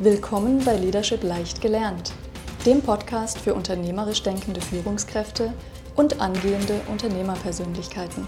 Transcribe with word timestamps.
Willkommen 0.00 0.64
bei 0.64 0.76
Leadership 0.76 1.24
leicht 1.24 1.60
gelernt, 1.60 2.14
dem 2.64 2.80
Podcast 2.80 3.36
für 3.36 3.52
unternehmerisch 3.52 4.22
denkende 4.22 4.60
Führungskräfte 4.60 5.52
und 5.96 6.20
angehende 6.20 6.80
Unternehmerpersönlichkeiten. 6.88 8.24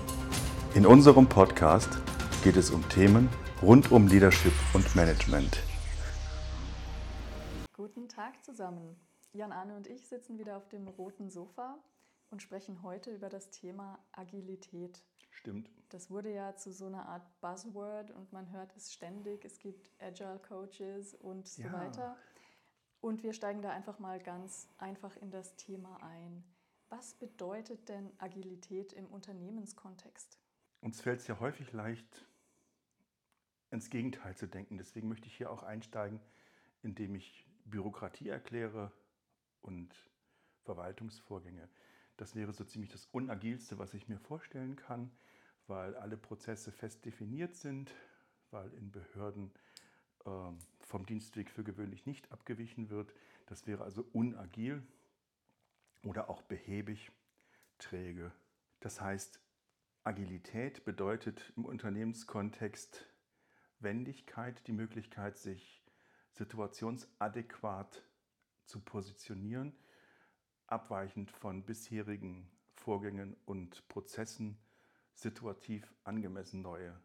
In 0.75 0.85
unserem 0.85 1.29
Podcast 1.29 1.91
geht 2.43 2.57
es 2.57 2.73
um 2.73 2.89
Themen 2.89 3.29
rund 3.63 3.93
um 3.93 4.09
Leadership 4.09 4.53
und 4.75 4.97
Management. 4.97 5.63
Guten 7.77 8.09
Tag 8.09 8.45
zusammen. 8.45 8.97
Jan 9.33 9.53
Arne 9.53 9.77
und 9.77 9.87
ich 9.87 10.09
sitzen 10.09 10.41
wieder 10.41 10.57
auf 10.57 10.69
dem 10.71 10.89
roten 10.89 11.31
Sofa 11.31 11.79
und 12.31 12.43
sprechen 12.43 12.83
heute 12.83 13.13
über 13.13 13.29
das 13.29 13.49
Thema 13.51 14.01
Agilität. 14.11 15.05
Stimmt. 15.41 15.71
Das 15.89 16.11
wurde 16.11 16.33
ja 16.33 16.55
zu 16.55 16.71
so 16.71 16.87
einer 16.87 17.09
Art 17.09 17.41
Buzzword 17.41 18.11
und 18.11 18.33
man 18.33 18.51
hört 18.53 18.77
es 18.77 18.93
ständig. 18.93 19.45
Es 19.45 19.59
gibt 19.59 19.91
Agile 19.99 20.39
Coaches 20.39 21.15
und 21.15 21.49
so 21.49 21.63
ja. 21.63 21.73
weiter. 21.73 22.17
Und 23.01 23.23
wir 23.23 23.33
steigen 23.33 23.63
da 23.63 23.71
einfach 23.71 23.99
mal 23.99 24.21
ganz 24.21 24.69
einfach 24.77 25.17
in 25.17 25.31
das 25.31 25.57
Thema 25.57 26.03
ein. 26.03 26.45
Was 26.91 27.15
bedeutet 27.15 27.89
denn 27.89 28.13
Agilität 28.19 28.93
im 28.93 29.07
Unternehmenskontext? 29.07 30.39
Uns 30.83 31.01
fällt 31.01 31.21
es 31.21 31.27
ja 31.27 31.41
häufig 31.41 31.73
leicht, 31.73 32.27
ins 33.71 33.89
Gegenteil 33.89 34.37
zu 34.37 34.47
denken. 34.47 34.77
Deswegen 34.77 35.09
möchte 35.09 35.27
ich 35.27 35.37
hier 35.37 35.51
auch 35.51 35.63
einsteigen, 35.63 36.21
indem 36.83 37.15
ich 37.15 37.47
Bürokratie 37.65 38.29
erkläre 38.29 38.93
und 39.63 39.95
Verwaltungsvorgänge. 40.65 41.69
Das 42.17 42.35
wäre 42.35 42.53
so 42.53 42.65
ziemlich 42.65 42.91
das 42.91 43.07
Unagilste, 43.07 43.79
was 43.79 43.95
ich 43.95 44.09
mir 44.09 44.19
vorstellen 44.19 44.77
kann, 44.77 45.11
weil 45.71 45.95
alle 45.95 46.17
Prozesse 46.17 46.73
fest 46.73 47.05
definiert 47.05 47.55
sind, 47.55 47.95
weil 48.51 48.71
in 48.75 48.91
Behörden 48.91 49.53
äh, 50.27 50.31
vom 50.81 51.07
Dienstweg 51.07 51.49
für 51.49 51.63
gewöhnlich 51.63 52.05
nicht 52.05 52.31
abgewichen 52.33 52.91
wird. 52.91 53.15
Das 53.47 53.67
wäre 53.67 53.85
also 53.85 54.05
unagil 54.13 54.83
oder 56.05 56.29
auch 56.29 56.43
behäbig, 56.43 57.13
träge. 57.79 58.33
Das 58.81 59.01
heißt, 59.01 59.41
Agilität 60.03 60.85
bedeutet 60.85 61.53
im 61.57 61.65
Unternehmenskontext 61.65 63.07
Wendigkeit, 63.79 64.67
die 64.67 64.73
Möglichkeit, 64.73 65.39
sich 65.39 65.85
situationsadäquat 66.33 68.03
zu 68.65 68.81
positionieren 68.81 69.73
abweichend 70.67 71.31
von 71.31 71.65
bisherigen 71.65 72.51
Vorgängen 72.75 73.37
und 73.45 73.87
Prozessen 73.89 74.59
situativ 75.21 75.95
angemessen 76.05 76.63
neue 76.63 76.99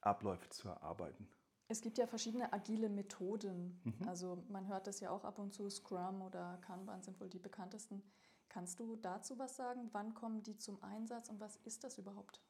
Abläufe 0.00 0.48
zu 0.50 0.68
erarbeiten. 0.68 1.28
Es 1.68 1.80
gibt 1.80 1.98
ja 1.98 2.06
verschiedene 2.06 2.52
agile 2.52 2.88
Methoden. 2.88 3.80
Mhm. 3.84 4.08
Also 4.08 4.44
man 4.48 4.68
hört 4.68 4.86
das 4.86 5.00
ja 5.00 5.10
auch 5.10 5.24
ab 5.24 5.38
und 5.38 5.54
zu, 5.54 5.68
Scrum 5.70 6.22
oder 6.22 6.58
Kanban 6.62 7.02
sind 7.02 7.18
wohl 7.20 7.28
die 7.28 7.38
bekanntesten. 7.38 8.02
Kannst 8.48 8.78
du 8.78 8.96
dazu 8.96 9.38
was 9.38 9.56
sagen? 9.56 9.88
Wann 9.92 10.14
kommen 10.14 10.42
die 10.42 10.56
zum 10.58 10.82
Einsatz 10.82 11.28
und 11.28 11.40
was 11.40 11.56
ist 11.64 11.82
das 11.82 11.98
überhaupt? 11.98 12.40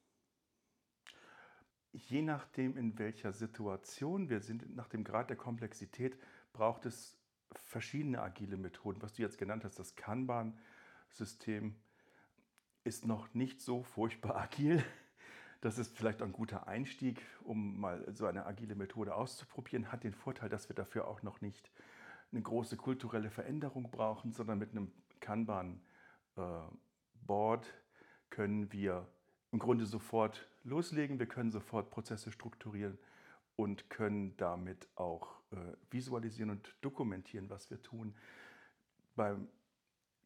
Je 1.92 2.22
nachdem, 2.22 2.76
in 2.76 2.98
welcher 2.98 3.32
Situation 3.32 4.28
wir 4.28 4.40
sind, 4.40 4.74
nach 4.74 4.88
dem 4.88 5.04
Grad 5.04 5.30
der 5.30 5.36
Komplexität, 5.36 6.18
braucht 6.52 6.86
es 6.86 7.16
verschiedene 7.52 8.20
agile 8.20 8.56
Methoden. 8.56 9.00
Was 9.00 9.12
du 9.12 9.22
jetzt 9.22 9.38
genannt 9.38 9.64
hast, 9.64 9.78
das 9.78 9.94
Kanban-System 9.94 11.76
ist 12.82 13.06
noch 13.06 13.32
nicht 13.32 13.60
so 13.60 13.84
furchtbar 13.84 14.36
agil. 14.36 14.84
Das 15.64 15.78
ist 15.78 15.96
vielleicht 15.96 16.20
ein 16.20 16.32
guter 16.32 16.68
Einstieg, 16.68 17.22
um 17.42 17.80
mal 17.80 18.04
so 18.12 18.26
eine 18.26 18.44
agile 18.44 18.74
Methode 18.74 19.14
auszuprobieren. 19.14 19.90
Hat 19.90 20.04
den 20.04 20.12
Vorteil, 20.12 20.50
dass 20.50 20.68
wir 20.68 20.76
dafür 20.76 21.08
auch 21.08 21.22
noch 21.22 21.40
nicht 21.40 21.70
eine 22.32 22.42
große 22.42 22.76
kulturelle 22.76 23.30
Veränderung 23.30 23.90
brauchen, 23.90 24.34
sondern 24.34 24.58
mit 24.58 24.72
einem 24.72 24.92
Kanban-Board 25.20 27.66
können 28.28 28.70
wir 28.74 29.08
im 29.52 29.58
Grunde 29.58 29.86
sofort 29.86 30.46
loslegen. 30.64 31.18
Wir 31.18 31.28
können 31.28 31.50
sofort 31.50 31.90
Prozesse 31.90 32.30
strukturieren 32.30 32.98
und 33.56 33.88
können 33.88 34.36
damit 34.36 34.86
auch 34.96 35.40
äh, 35.50 35.56
visualisieren 35.90 36.50
und 36.50 36.76
dokumentieren, 36.82 37.48
was 37.48 37.70
wir 37.70 37.80
tun. 37.80 38.14
Beim 39.16 39.48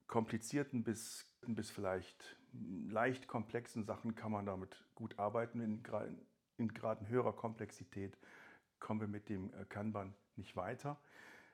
komplizierten 0.09 0.83
bis, 0.83 1.25
bis 1.47 1.71
vielleicht 1.71 2.37
leicht 2.89 3.29
komplexen 3.29 3.85
Sachen 3.85 4.15
kann 4.15 4.33
man 4.33 4.47
damit 4.47 4.85
gut 4.95 5.19
arbeiten. 5.19 5.61
In, 5.61 5.83
in 6.57 6.69
Graden 6.75 7.09
höherer 7.09 7.33
Komplexität 7.33 8.19
kommen 8.81 9.01
wir 9.01 9.09
mit 9.09 9.29
dem 9.29 9.53
äh, 9.55 9.65
Kanban 9.69 10.15
nicht 10.37 10.57
weiter. 10.57 10.99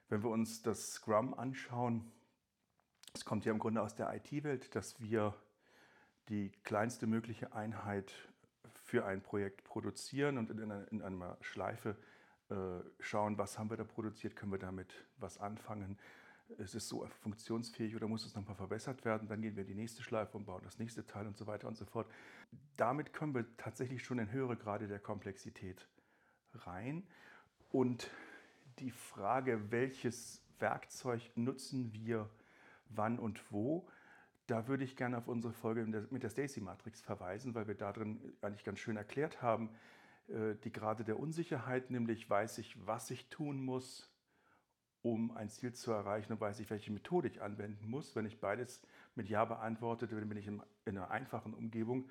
Wenn 0.09 0.22
wir 0.22 0.31
uns 0.31 0.62
das 0.62 0.92
Scrum 0.92 1.34
anschauen, 1.34 2.10
es 3.15 3.25
kommt 3.25 3.44
ja 3.44 3.53
im 3.53 3.59
Grunde 3.59 3.81
aus 3.81 3.94
der 3.94 4.12
IT-Welt, 4.15 4.75
dass 4.75 5.00
wir 5.00 5.34
die 6.28 6.50
kleinste 6.62 7.06
mögliche 7.06 7.53
Einheit 7.53 8.12
für 8.72 9.04
ein 9.06 9.22
Projekt 9.22 9.65
produzieren 9.65 10.38
und 10.38 10.50
in 10.50 10.60
einer, 10.60 10.91
in 10.91 11.03
einer 11.03 11.36
Schleife 11.41 11.97
äh, 12.50 12.81
schauen, 13.00 13.38
was 13.38 13.59
haben 13.59 13.71
wir 13.71 13.76
da 13.76 13.84
produziert, 13.84 14.36
können 14.36 14.53
wir 14.53 14.59
damit 14.59 15.06
was 15.16 15.38
anfangen. 15.38 15.98
Es 16.59 16.75
ist 16.75 16.88
so 16.88 17.06
funktionsfähig 17.20 17.94
oder 17.97 18.06
muss 18.06 18.25
es 18.25 18.34
nochmal 18.34 18.54
verbessert 18.54 19.04
werden, 19.04 19.28
dann 19.28 19.42
gehen 19.42 19.56
wir 19.56 19.62
in 19.62 19.69
die 19.69 19.75
nächste 19.75 20.03
Schleife 20.03 20.37
und 20.37 20.47
bauen 20.47 20.62
das 20.65 20.78
nächste 20.78 21.06
Teil 21.06 21.26
und 21.26 21.37
so 21.37 21.47
weiter 21.47 21.69
und 21.69 21.76
so 21.76 21.84
fort. 21.84 22.06
Damit 22.76 23.12
können 23.12 23.34
wir 23.34 23.44
tatsächlich 23.56 24.04
schon 24.04 24.19
in 24.19 24.31
höhere 24.31 24.56
Grade 24.56 24.88
der 24.88 24.98
Komplexität 24.98 25.87
rein. 26.54 27.04
Und 27.70 28.10
die 28.78 28.91
Frage, 28.91 29.70
welches 29.70 30.42
Werkzeug 30.59 31.22
nutzen 31.34 31.92
wir 31.92 32.28
wann 32.88 33.19
und 33.19 33.53
wo, 33.53 33.88
da 34.47 34.69
würde 34.69 34.84
ich 34.84 34.97
gerne 34.97 35.19
auf 35.19 35.28
unsere 35.28 35.53
Folge 35.53 35.84
mit 36.10 36.22
der 36.22 36.31
Stacy-Matrix 36.31 37.00
verweisen, 37.00 37.54
weil 37.54 37.66
wir 37.66 37.75
darin 37.75 38.21
eigentlich 38.42 38.65
ganz 38.65 38.78
schön 38.78 38.97
erklärt 38.97 39.42
haben, 39.42 39.71
äh, 40.28 40.54
die 40.62 40.72
Grade 40.72 41.04
der 41.04 41.19
Unsicherheit, 41.19 41.91
nämlich 41.91 42.28
weiß 42.28 42.59
ich, 42.59 42.86
was 42.86 43.10
ich 43.10 43.28
tun 43.28 43.65
muss, 43.65 44.14
um 45.04 45.37
ein 45.37 45.50
Ziel 45.50 45.75
zu 45.75 45.92
erreichen 45.92 46.32
und 46.32 46.41
weiß 46.41 46.60
ich, 46.60 46.70
welche 46.70 46.91
Methode 46.91 47.28
ich 47.28 47.42
anwenden 47.42 47.91
muss. 47.91 48.16
Wenn 48.16 48.25
ich 48.25 48.41
beides 48.41 48.81
mit 49.15 49.28
Ja 49.28 49.44
beantworte, 49.44 50.09
dann 50.09 50.26
bin 50.26 50.38
ich 50.38 50.47
in 50.47 50.62
einer 50.87 51.10
einfachen 51.10 51.53
Umgebung, 51.53 52.09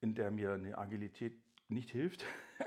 in 0.00 0.16
der 0.16 0.32
mir 0.32 0.54
eine 0.54 0.76
Agilität 0.76 1.40
nicht 1.68 1.90
hilft. 1.90 2.24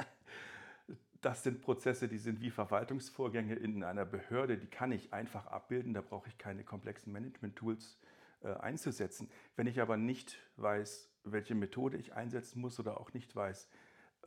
Das 1.21 1.41
sind 1.41 1.63
Prozesse, 1.63 2.07
die 2.07 2.19
sind 2.19 2.41
wie 2.41 2.51
Verwaltungsvorgänge 2.51 3.55
in 3.55 3.83
einer 3.83 4.05
Behörde, 4.05 4.59
die 4.59 4.67
kann 4.67 4.91
ich 4.91 5.13
einfach 5.13 5.47
abbilden, 5.47 5.95
da 5.95 6.01
brauche 6.01 6.29
ich 6.29 6.37
keine 6.37 6.63
komplexen 6.63 7.11
Management-Tools 7.11 7.97
äh, 8.43 8.53
einzusetzen. 8.53 9.27
Wenn 9.55 9.65
ich 9.65 9.81
aber 9.81 9.97
nicht 9.97 10.37
weiß, 10.57 11.09
welche 11.23 11.55
Methode 11.55 11.97
ich 11.97 12.13
einsetzen 12.13 12.61
muss 12.61 12.79
oder 12.79 13.01
auch 13.01 13.13
nicht 13.13 13.35
weiß, 13.35 13.67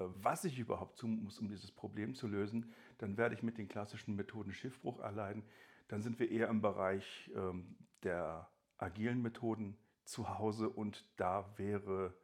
äh, 0.01 0.05
was 0.17 0.45
ich 0.45 0.59
überhaupt 0.59 0.99
tun 0.99 1.23
muss, 1.23 1.39
um 1.39 1.49
dieses 1.49 1.71
Problem 1.71 2.15
zu 2.17 2.27
lösen, 2.27 2.75
dann 3.01 3.17
werde 3.17 3.35
ich 3.35 3.43
mit 3.43 3.59
den 3.59 3.69
klassischen 3.69 4.15
Methoden 4.15 4.53
Schiffbruch 4.53 5.01
erleiden. 5.01 5.43
Dann 5.89 6.03
sind 6.03 6.19
wir 6.21 6.31
eher 6.31 6.49
im 6.49 6.61
Bereich 6.61 7.31
ähm, 7.35 7.77
der 8.03 8.49
agilen 8.77 9.23
Methoden 9.23 9.77
zu 10.05 10.39
Hause 10.39 10.69
und 10.69 11.05
da 11.17 11.53
wäre 11.57 12.15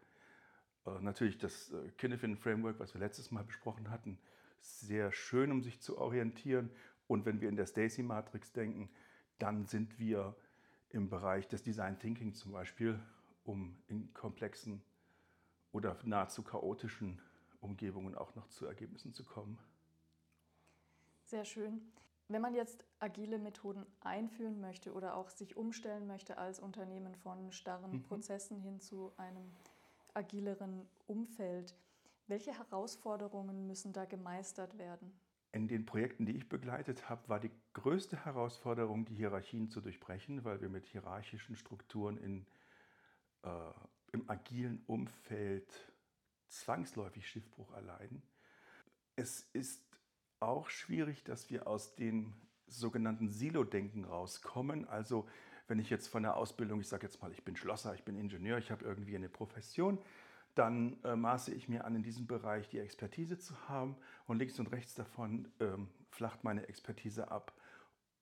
äh, 0.87 1.01
natürlich 1.01 1.39
das 1.39 1.73
Kinefin 1.99 2.37
Framework, 2.37 2.79
was 2.79 2.95
wir 2.95 3.01
letztes 3.01 3.31
Mal 3.31 3.45
besprochen 3.45 3.91
hatten, 3.91 4.19
sehr 4.61 5.13
schön, 5.13 5.51
um 5.51 5.63
sich 5.63 5.81
zu 5.81 5.99
orientieren. 5.99 6.71
Und 7.07 7.25
wenn 7.25 7.41
wir 7.41 7.49
in 7.49 7.57
der 7.57 7.67
Stacy-Matrix 7.67 8.53
denken, 8.53 8.91
dann 9.39 9.67
sind 9.67 9.99
wir 9.99 10.37
im 10.91 11.09
Bereich 11.09 11.49
des 11.49 11.63
Design 11.63 11.99
Thinking 11.99 12.35
zum 12.35 12.53
Beispiel, 12.53 12.99
um 13.45 13.79
in 13.87 14.13
komplexen 14.13 14.83
oder 15.73 15.99
nahezu 16.05 16.43
chaotischen 16.43 17.21
Umgebungen 17.61 18.15
auch 18.15 18.35
noch 18.35 18.49
zu 18.49 18.67
Ergebnissen 18.67 19.13
zu 19.13 19.25
kommen. 19.25 19.59
Sehr 21.27 21.45
schön. 21.45 21.81
Wenn 22.29 22.41
man 22.41 22.55
jetzt 22.55 22.85
agile 23.01 23.39
Methoden 23.39 23.85
einführen 24.01 24.61
möchte 24.61 24.93
oder 24.93 25.17
auch 25.17 25.29
sich 25.29 25.57
umstellen 25.57 26.07
möchte 26.07 26.39
als 26.39 26.61
Unternehmen 26.61 27.15
von 27.17 27.51
starren 27.53 27.93
mhm. 27.93 28.03
Prozessen 28.03 28.61
hin 28.61 28.81
zu 28.81 29.13
einem 29.17 29.53
agileren 30.15 30.89
Umfeld, 31.07 31.75
welche 32.29 32.57
Herausforderungen 32.57 33.67
müssen 33.67 33.93
da 33.93 34.05
gemeistert 34.05 34.79
werden? 34.79 35.13
In 35.51 35.67
den 35.69 35.85
Projekten, 35.85 36.27
die 36.27 36.37
ich 36.37 36.49
begleitet 36.49 37.09
habe, 37.09 37.29
war 37.29 37.41
die 37.41 37.51
größte 37.73 38.25
Herausforderung, 38.25 39.05
die 39.05 39.15
Hierarchien 39.15 39.69
zu 39.69 39.81
durchbrechen, 39.81 40.45
weil 40.45 40.61
wir 40.61 40.69
mit 40.69 40.87
hierarchischen 40.87 41.57
Strukturen 41.57 42.19
in, 42.19 42.47
äh, 43.43 43.49
im 44.13 44.29
agilen 44.29 44.83
Umfeld 44.87 45.73
zwangsläufig 46.49 47.29
Schiffbruch 47.29 47.73
erleiden. 47.73 48.23
Es 49.17 49.49
ist 49.53 49.86
auch 50.41 50.69
schwierig, 50.71 51.25
dass 51.25 51.51
wir 51.51 51.67
aus 51.67 51.95
dem 51.95 52.33
sogenannten 52.67 53.31
Silo-Denken 53.31 54.05
rauskommen. 54.05 54.87
Also 54.89 55.27
wenn 55.69 55.79
ich 55.79 55.91
jetzt 55.91 56.09
von 56.09 56.23
der 56.23 56.37
Ausbildung, 56.37 56.81
ich 56.81 56.89
sage 56.89 57.07
jetzt 57.07 57.21
mal, 57.23 57.33
ich 57.33 57.45
bin 57.45 57.57
Schlosser, 57.57 57.95
ich 57.95 58.05
bin 58.05 58.17
Ingenieur, 58.17 58.59
ich 58.59 58.71
habe 58.71 58.85
irgendwie 58.85 59.17
eine 59.17 59.29
Profession, 59.29 59.99
dann 60.55 60.97
äh, 61.05 61.17
maße 61.17 61.53
ich 61.53 61.69
mir 61.69 61.85
an, 61.85 61.97
in 61.97 62.03
diesem 62.03 62.27
Bereich 62.27 62.69
die 62.69 62.79
Expertise 62.79 63.39
zu 63.39 63.55
haben 63.69 63.97
und 64.27 64.39
links 64.39 64.59
und 64.59 64.73
rechts 64.73 64.95
davon 64.95 65.49
ähm, 65.61 65.89
flacht 66.11 66.45
meine 66.45 66.69
Expertise 66.69 67.31
ab 67.31 67.53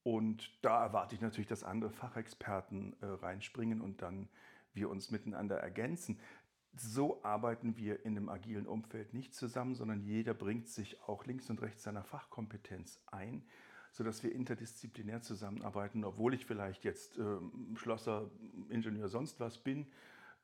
Und 0.03 0.51
da 0.63 0.83
erwarte 0.85 1.15
ich 1.15 1.21
natürlich, 1.21 1.49
dass 1.49 1.65
andere 1.65 1.91
Fachexperten 1.91 2.95
äh, 3.01 3.07
reinspringen 3.07 3.81
und 3.81 4.03
dann 4.03 4.29
wir 4.75 4.91
uns 4.91 5.11
miteinander 5.11 5.59
ergänzen. 5.59 6.19
So 6.77 7.23
arbeiten 7.23 7.77
wir 7.77 8.05
in 8.05 8.17
einem 8.17 8.29
agilen 8.29 8.67
Umfeld 8.67 9.15
nicht 9.15 9.35
zusammen, 9.35 9.75
sondern 9.75 10.01
jeder 10.01 10.35
bringt 10.35 10.69
sich 10.69 11.01
auch 11.03 11.25
links 11.25 11.49
und 11.49 11.63
rechts 11.63 11.85
seiner 11.85 12.03
Fachkompetenz 12.03 13.01
ein, 13.07 13.47
sodass 13.93 14.25
wir 14.25 14.33
interdisziplinär 14.33 15.23
zusammenarbeiten. 15.23 16.05
Obwohl 16.05 16.35
ich 16.35 16.47
vielleicht 16.47 16.85
jetzt 16.85 17.17
ähm, 17.19 17.77
Schlosser, 17.77 18.29
Ingenieur, 18.69 19.09
sonst 19.09 19.39
was 19.39 19.59
bin, 19.59 19.87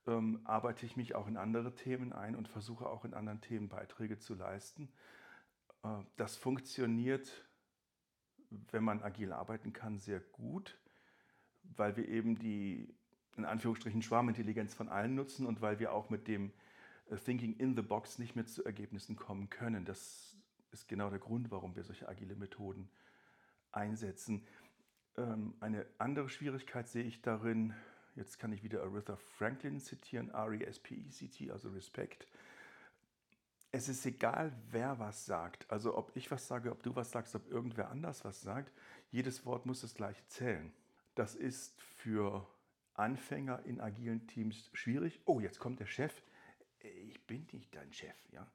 ähm, 0.07 0.41
arbeite 0.45 0.87
ich 0.87 0.97
mich 0.97 1.17
auch 1.17 1.27
in 1.27 1.37
andere 1.37 1.75
Themen 1.75 2.13
ein 2.13 2.37
und 2.37 2.49
versuche 2.49 2.87
auch 2.87 3.05
in 3.05 3.13
anderen 3.13 3.41
Themen 3.41 3.69
Beiträge 3.69 4.19
zu 4.19 4.35
leisten. 4.35 4.89
Äh, 5.83 6.03
das 6.17 6.37
funktioniert, 6.37 7.45
wenn 8.71 8.85
man 8.85 9.03
agil 9.03 9.33
arbeiten 9.33 9.73
kann, 9.73 9.99
sehr 9.99 10.21
gut, 10.21 10.79
weil 11.63 11.97
wir 11.97 12.09
eben 12.09 12.39
die 12.39 12.95
in 13.37 13.45
Anführungsstrichen 13.45 14.03
Schwarmintelligenz 14.03 14.75
von 14.75 14.89
allen 14.89 15.15
nutzen 15.15 15.47
und 15.47 15.61
weil 15.61 15.79
wir 15.79 15.93
auch 15.93 16.11
mit 16.11 16.29
dem 16.29 16.53
äh, 17.11 17.17
Thinking 17.17 17.57
in 17.57 17.75
the 17.75 17.83
Box 17.83 18.19
nicht 18.19 18.37
mehr 18.37 18.47
zu 18.47 18.65
Ergebnissen 18.65 19.17
kommen 19.17 19.51
können. 19.51 19.85
Das 19.85 20.35
ist 20.73 20.89
genau 20.89 21.11
der 21.11 21.19
Grund, 21.19 21.51
warum 21.51 21.75
wir 21.77 21.85
solche 21.85 22.09
agile 22.09 22.37
Methoden 22.37 22.89
einsetzen. 23.73 24.47
Ähm, 25.17 25.55
eine 25.61 25.87
andere 25.99 26.29
Schwierigkeit 26.29 26.89
sehe 26.89 27.05
ich 27.05 27.23
darin, 27.23 27.75
jetzt 28.17 28.39
kann 28.39 28.53
ich 28.53 28.63
wieder 28.63 28.83
Aretha 28.83 29.17
Franklin 29.17 29.81
zitieren, 29.81 30.31
R-E-S-P-E-C-T, 30.31 31.51
also 31.51 31.71
Respekt. 31.71 32.27
Es 33.73 33.89
ist 33.89 34.05
egal, 34.05 34.53
wer 34.71 34.99
was 34.99 35.27
sagt. 35.27 35.71
Also 35.71 35.97
ob 35.97 36.17
ich 36.17 36.31
was 36.31 36.49
sage, 36.49 36.73
ob 36.73 36.83
du 36.83 36.97
was 36.97 37.11
sagst, 37.13 37.35
ob 37.37 37.49
irgendwer 37.51 37.91
anders 37.91 38.25
was 38.25 38.41
sagt. 38.41 38.73
Jedes 39.11 39.47
Wort 39.47 39.65
muss 39.65 39.83
das 39.83 39.95
gleiche 39.95 40.27
zählen. 40.27 40.73
Das 41.15 41.37
ist 41.37 41.81
für 41.81 42.47
Anfänger 42.95 43.65
in 43.65 43.81
agilen 43.81 44.27
Teams 44.27 44.71
schwierig. 44.73 45.21
Oh, 45.25 45.41
jetzt 45.41 45.59
kommt 45.59 45.81
der 45.81 45.87
Chef. 45.87 46.23
Ich 46.81 47.27
bin 47.27 47.47
nicht 47.53 47.75
dein 47.75 47.93
Chef. 47.93 48.17
Ja? 48.33 48.47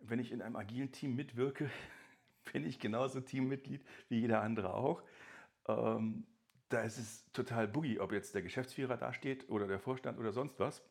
Wenn 0.00 0.18
ich 0.18 0.32
in 0.32 0.42
einem 0.42 0.56
agilen 0.56 0.92
Team 0.92 1.14
mitwirke, 1.14 1.70
bin 2.52 2.64
ich 2.64 2.78
genauso 2.78 3.20
Teammitglied 3.20 3.84
wie 4.08 4.20
jeder 4.20 4.42
andere 4.42 4.74
auch. 4.74 5.02
Ähm, 5.66 6.26
da 6.68 6.80
ist 6.82 6.98
es 6.98 7.30
total 7.32 7.68
boogie, 7.68 8.00
ob 8.00 8.12
jetzt 8.12 8.34
der 8.34 8.42
Geschäftsführer 8.42 8.96
da 8.96 9.12
steht 9.12 9.48
oder 9.48 9.66
der 9.66 9.78
Vorstand 9.78 10.18
oder 10.18 10.32
sonst 10.32 10.58
was. 10.58 10.82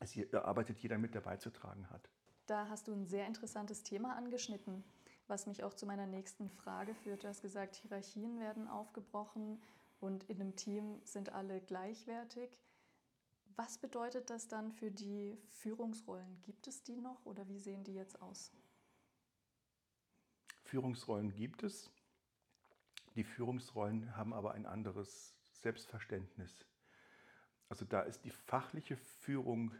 Es 0.00 0.16
da 0.30 0.42
arbeitet 0.42 0.78
jeder 0.78 0.98
mit, 0.98 1.14
der 1.14 1.20
beizutragen 1.20 1.90
hat. 1.90 2.08
Da 2.46 2.68
hast 2.68 2.88
du 2.88 2.92
ein 2.92 3.06
sehr 3.06 3.26
interessantes 3.26 3.82
Thema 3.82 4.16
angeschnitten, 4.16 4.84
was 5.26 5.46
mich 5.46 5.64
auch 5.64 5.74
zu 5.74 5.86
meiner 5.86 6.06
nächsten 6.06 6.50
Frage 6.50 6.94
führt. 6.94 7.24
Du 7.24 7.28
hast 7.28 7.42
gesagt, 7.42 7.76
Hierarchien 7.76 8.38
werden 8.38 8.68
aufgebrochen 8.68 9.60
und 10.00 10.24
in 10.24 10.40
einem 10.40 10.56
Team 10.56 11.00
sind 11.04 11.32
alle 11.32 11.60
gleichwertig. 11.60 12.58
Was 13.56 13.78
bedeutet 13.78 14.30
das 14.30 14.46
dann 14.48 14.72
für 14.72 14.90
die 14.90 15.36
Führungsrollen? 15.48 16.42
Gibt 16.42 16.68
es 16.68 16.82
die 16.82 17.00
noch 17.00 17.24
oder 17.26 17.48
wie 17.48 17.58
sehen 17.58 17.84
die 17.84 17.94
jetzt 17.94 18.20
aus? 18.22 18.52
Führungsrollen 20.62 21.34
gibt 21.34 21.62
es. 21.62 21.90
Die 23.14 23.24
Führungsrollen 23.24 24.16
haben 24.16 24.32
aber 24.32 24.52
ein 24.52 24.66
anderes 24.66 25.34
Selbstverständnis. 25.50 26.64
Also 27.68 27.84
da 27.84 28.02
ist 28.02 28.24
die 28.24 28.30
fachliche 28.30 28.96
Führung 28.96 29.72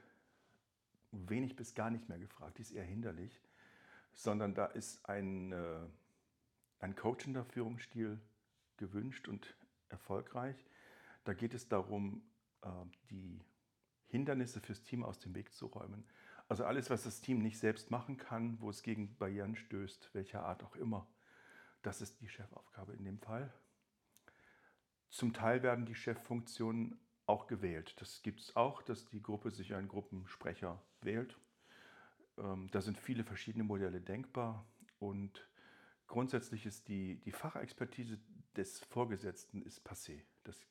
wenig 1.12 1.56
bis 1.56 1.74
gar 1.74 1.90
nicht 1.90 2.08
mehr 2.08 2.18
gefragt, 2.18 2.58
die 2.58 2.62
ist 2.62 2.72
eher 2.72 2.84
hinderlich, 2.84 3.40
sondern 4.12 4.54
da 4.54 4.66
ist 4.66 5.06
ein, 5.06 5.52
äh, 5.52 5.86
ein 6.80 6.96
coachender 6.96 7.44
Führungsstil 7.44 8.20
gewünscht 8.76 9.28
und 9.28 9.56
erfolgreich. 9.88 10.56
Da 11.24 11.34
geht 11.34 11.54
es 11.54 11.68
darum, 11.68 12.22
äh, 12.62 12.68
die 13.10 13.40
Hindernisse 14.06 14.60
fürs 14.60 14.82
Team 14.82 15.04
aus 15.04 15.18
dem 15.18 15.34
Weg 15.34 15.52
zu 15.52 15.66
räumen. 15.66 16.04
Also 16.48 16.64
alles, 16.64 16.88
was 16.88 17.04
das 17.04 17.20
Team 17.20 17.40
nicht 17.40 17.58
selbst 17.58 17.90
machen 17.90 18.16
kann, 18.16 18.60
wo 18.60 18.70
es 18.70 18.82
gegen 18.82 19.16
Barrieren 19.16 19.54
stößt, 19.54 20.14
welcher 20.14 20.44
Art 20.44 20.64
auch 20.64 20.76
immer, 20.76 21.06
das 21.82 22.00
ist 22.00 22.20
die 22.20 22.28
Chefaufgabe 22.28 22.94
in 22.94 23.04
dem 23.04 23.18
Fall. 23.18 23.52
Zum 25.10 25.32
Teil 25.32 25.62
werden 25.62 25.86
die 25.86 25.94
Cheffunktionen 25.94 26.98
auch 27.26 27.46
gewählt. 27.46 27.94
Das 28.00 28.22
gibt 28.22 28.40
es 28.40 28.56
auch, 28.56 28.82
dass 28.82 29.06
die 29.06 29.22
Gruppe 29.22 29.50
sich 29.50 29.74
einen 29.74 29.88
Gruppensprecher 29.88 30.82
wählt. 31.02 31.38
Ähm, 32.38 32.68
da 32.70 32.80
sind 32.80 32.98
viele 32.98 33.24
verschiedene 33.24 33.64
Modelle 33.64 34.00
denkbar 34.00 34.66
und 34.98 35.46
grundsätzlich 36.06 36.64
ist 36.66 36.88
die, 36.88 37.20
die 37.20 37.32
Fachexpertise 37.32 38.18
des 38.58 38.80
Vorgesetzten 38.80 39.62
ist 39.62 39.86
passé. 39.86 40.22
Das 40.44 40.66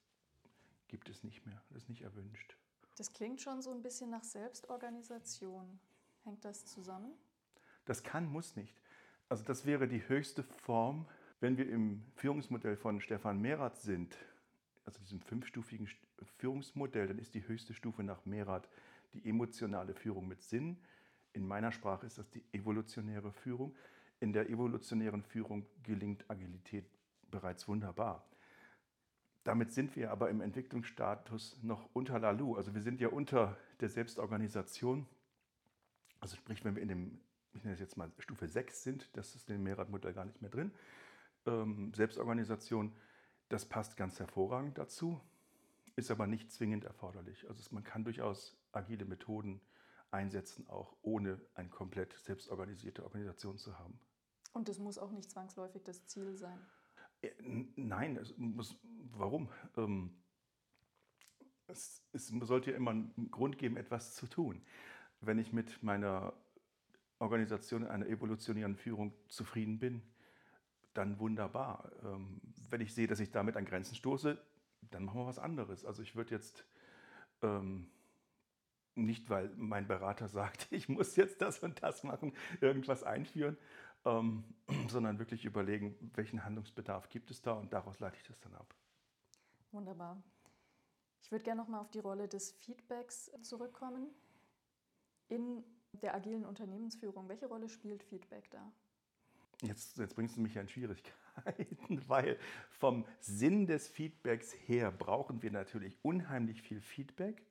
gibt 0.88 1.10
es 1.10 1.24
nicht 1.24 1.46
mehr, 1.46 1.62
das 1.70 1.84
ist 1.84 1.90
nicht 1.90 2.02
erwünscht. 2.02 2.58
Das 2.98 3.14
klingt 3.14 3.42
schon 3.42 3.62
so 3.62 3.72
ein 3.72 3.82
bisschen 3.82 4.10
nach 4.10 4.24
Selbstorganisation. 4.24 5.80
Hängt 6.24 6.44
das 6.44 6.66
zusammen? 6.66 7.14
Das 7.86 8.04
kann, 8.04 8.28
muss 8.30 8.56
nicht. 8.56 8.76
Also 9.30 9.44
das 9.46 9.66
wäre 9.66 9.88
die 9.88 10.08
höchste 10.08 10.44
Form, 10.44 11.08
wenn 11.40 11.58
wir 11.58 11.70
im 11.70 12.04
Führungsmodell 12.16 12.76
von 12.76 13.00
Stefan 13.00 13.40
Merath 13.40 13.78
sind, 13.78 14.18
also 14.86 15.00
diesem 15.00 15.22
fünfstufigen 15.22 15.88
Führungsmodell, 16.38 17.08
dann 17.08 17.20
ist 17.20 17.36
die 17.36 17.48
höchste 17.48 17.74
Stufe 17.74 18.04
nach 18.04 18.26
Merath 18.26 18.68
die 19.14 19.30
emotionale 19.30 19.94
Führung 19.94 20.28
mit 20.28 20.42
Sinn. 20.42 20.78
In 21.34 21.48
meiner 21.48 21.72
Sprache 21.72 22.06
ist 22.06 22.18
das 22.18 22.30
die 22.30 22.44
evolutionäre 22.52 23.32
Führung. 23.32 23.76
In 24.20 24.34
der 24.34 24.50
evolutionären 24.50 25.24
Führung 25.24 25.66
gelingt 25.84 26.30
Agilität 26.30 26.86
bereits 27.32 27.68
wunderbar. 27.68 28.24
Damit 29.44 29.72
sind 29.72 29.96
wir 29.96 30.12
aber 30.12 30.30
im 30.30 30.42
Entwicklungsstatus 30.42 31.58
noch 31.64 31.90
unter 31.94 32.20
Lalu. 32.20 32.56
Also 32.56 32.74
wir 32.74 32.82
sind 32.82 33.00
ja 33.00 33.08
unter 33.08 33.58
der 33.80 33.90
Selbstorganisation. 33.90 35.08
Also 36.20 36.36
sprich, 36.36 36.66
wenn 36.66 36.76
wir 36.76 36.82
in 36.82 36.90
dem, 36.90 37.20
ich 37.54 37.64
nenne 37.64 37.74
es 37.74 37.80
jetzt 37.80 37.96
mal 37.96 38.12
Stufe 38.20 38.48
6 38.48 38.84
sind, 38.84 39.10
das 39.16 39.36
ist 39.36 39.50
in 39.50 39.56
dem 39.56 39.64
Mehrradmodell 39.64 40.14
gar 40.14 40.26
nicht 40.26 40.42
mehr 40.42 40.52
drin. 40.52 40.72
Ähm, 41.46 41.94
Selbstorganisation, 41.94 42.94
das 43.48 43.66
passt 43.66 43.96
ganz 43.96 44.20
hervorragend 44.20 44.78
dazu, 44.78 45.22
ist 45.96 46.12
aber 46.12 46.28
nicht 46.28 46.52
zwingend 46.52 46.84
erforderlich. 46.84 47.48
Also 47.48 47.64
man 47.74 47.86
kann 47.86 48.04
durchaus 48.04 48.58
agile 48.74 49.06
Methoden 49.06 49.62
einsetzen, 50.12 50.68
auch 50.70 50.96
ohne 51.02 51.40
eine 51.56 51.70
komplett 51.70 52.14
selbstorganisierte 52.14 53.04
Organisation 53.04 53.58
zu 53.58 53.80
haben. 53.80 53.98
Und 54.54 54.68
das 54.68 54.80
muss 54.80 54.98
auch 54.98 55.12
nicht 55.12 55.32
zwangsläufig 55.32 55.84
das 55.84 56.06
Ziel 56.08 56.36
sein. 56.36 56.60
Äh, 57.22 57.32
nein, 57.76 58.20
muss, 58.38 58.78
warum? 59.12 59.50
Ähm, 59.76 60.12
es, 61.68 62.04
es 62.14 62.28
sollte 62.28 62.72
ja 62.72 62.78
immer 62.78 62.92
einen 62.92 63.30
Grund 63.32 63.58
geben, 63.58 63.78
etwas 63.78 64.16
zu 64.16 64.28
tun. 64.28 64.62
Wenn 65.22 65.40
ich 65.40 65.52
mit 65.52 65.84
meiner 65.84 66.34
Organisation 67.20 67.84
in 67.84 67.90
einer 67.90 68.08
evolutionären 68.08 68.76
Führung 68.76 69.14
zufrieden 69.28 69.80
bin, 69.80 70.02
dann 70.94 71.20
wunderbar. 71.20 71.92
Ähm, 72.04 72.42
wenn 72.70 72.82
ich 72.82 72.94
sehe, 72.94 73.08
dass 73.08 73.20
ich 73.20 73.32
damit 73.32 73.58
an 73.58 73.66
Grenzen 73.66 73.96
stoße, 73.96 74.38
dann 74.82 75.06
machen 75.06 75.20
wir 75.22 75.28
was 75.28 75.40
anderes. 75.40 75.86
Also 75.86 76.02
ich 76.02 76.16
würde 76.16 76.36
jetzt 76.36 76.66
ähm, 77.42 77.90
nicht, 78.96 79.30
weil 79.30 79.52
mein 79.56 79.88
Berater 79.88 80.28
sagt, 80.30 80.68
ich 80.72 80.90
muss 80.90 81.16
jetzt 81.16 81.42
das 81.42 81.60
und 81.60 81.82
das 81.84 82.04
machen, 82.04 82.34
irgendwas 82.62 83.04
einführen, 83.04 83.58
ähm, 84.06 84.44
sondern 84.90 85.20
wirklich 85.20 85.46
überlegen, 85.46 85.96
welchen 86.16 86.44
Handlungsbedarf 86.44 87.10
gibt 87.10 87.32
es 87.32 87.42
da 87.42 87.54
und 87.54 87.74
daraus 87.74 88.00
leite 88.00 88.18
ich 88.18 88.28
das 88.28 88.40
dann 88.40 88.56
ab. 88.56 88.74
Wunderbar. 89.72 90.22
Ich 91.22 91.32
würde 91.32 91.44
gerne 91.44 91.62
nochmal 91.62 91.82
auf 91.82 91.92
die 91.92 92.00
Rolle 92.00 92.28
des 92.28 92.52
Feedbacks 92.52 93.32
zurückkommen. 93.42 94.08
In 95.28 95.64
der 95.92 96.16
agilen 96.16 96.46
Unternehmensführung, 96.46 97.28
welche 97.28 97.48
Rolle 97.48 97.68
spielt 97.68 98.04
Feedback 98.04 98.50
da? 98.50 98.72
Jetzt, 99.62 99.98
jetzt 99.98 100.16
bringst 100.16 100.38
du 100.38 100.42
mich 100.42 100.54
ja 100.54 100.62
in 100.62 100.68
Schwierigkeiten, 100.68 102.04
weil 102.08 102.38
vom 102.70 103.06
Sinn 103.20 103.66
des 103.66 103.88
Feedbacks 103.88 104.54
her 104.68 104.92
brauchen 104.92 105.42
wir 105.42 105.52
natürlich 105.52 105.98
unheimlich 106.04 106.62
viel 106.62 106.80
Feedback. 106.80 107.44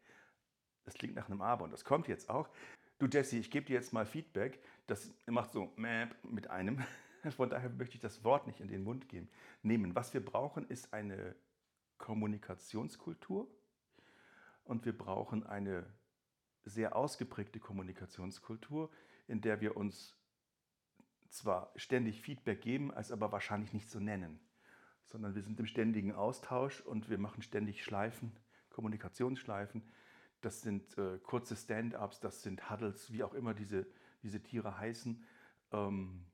Das 0.85 0.95
klingt 0.95 1.17
nach 1.17 1.29
einem 1.29 1.43
Aber 1.43 1.65
und 1.65 1.73
das 1.73 1.85
kommt 1.85 2.07
jetzt 2.07 2.31
auch. 2.31 2.49
Du 2.99 3.07
Jesse, 3.07 3.37
ich 3.37 3.51
gebe 3.51 3.67
dir 3.67 3.75
jetzt 3.75 3.93
mal 3.93 4.07
Feedback. 4.07 4.59
Das 4.87 5.13
macht 5.27 5.51
so 5.51 5.71
mit 6.23 6.49
einem. 6.49 6.83
Von 7.37 7.51
daher 7.51 7.69
möchte 7.69 7.97
ich 7.97 8.01
das 8.01 8.25
Wort 8.25 8.47
nicht 8.47 8.61
in 8.61 8.69
den 8.69 8.85
Mund 8.85 9.09
geben, 9.11 9.29
nehmen. 9.63 9.95
Was 9.95 10.15
wir 10.15 10.25
brauchen, 10.25 10.67
ist 10.69 10.95
eine 10.95 11.37
Kommunikationskultur 11.99 13.51
und 14.65 14.87
wir 14.87 14.97
brauchen 14.97 15.45
eine 15.45 15.85
sehr 16.65 16.97
ausgeprägte 16.97 17.61
Kommunikationskultur, 17.61 18.91
in 19.27 19.43
der 19.43 19.61
wir 19.61 19.77
uns 19.77 20.17
zwar 21.29 21.73
ständig 21.77 22.23
Feedback 22.23 22.63
geben, 22.63 22.91
als 22.91 23.13
aber 23.13 23.31
wahrscheinlich 23.31 23.75
nicht 23.75 23.91
so 23.91 24.01
nennen, 24.01 24.41
sondern 25.05 25.35
wir 25.35 25.43
sind 25.43 25.61
im 25.61 25.67
ständigen 25.67 26.13
Austausch 26.13 26.81
und 26.81 27.11
wir 27.11 27.19
machen 27.19 27.43
ständig 27.43 27.85
Schleifen, 27.85 28.33
Kommunikationsschleifen. 28.71 29.83
Das 30.41 30.63
sind 30.63 30.97
äh, 30.99 31.19
kurze 31.23 31.57
Stand-ups, 31.57 32.21
das 32.21 32.43
sind 32.43 32.71
Huddles, 32.71 33.13
wie 33.13 33.23
auch 33.23 33.35
immer 33.35 33.55
diese, 33.55 33.87
diese 34.23 34.43
Tiere 34.43 34.79
heißen. 34.79 35.25
Ähm, 35.73 36.25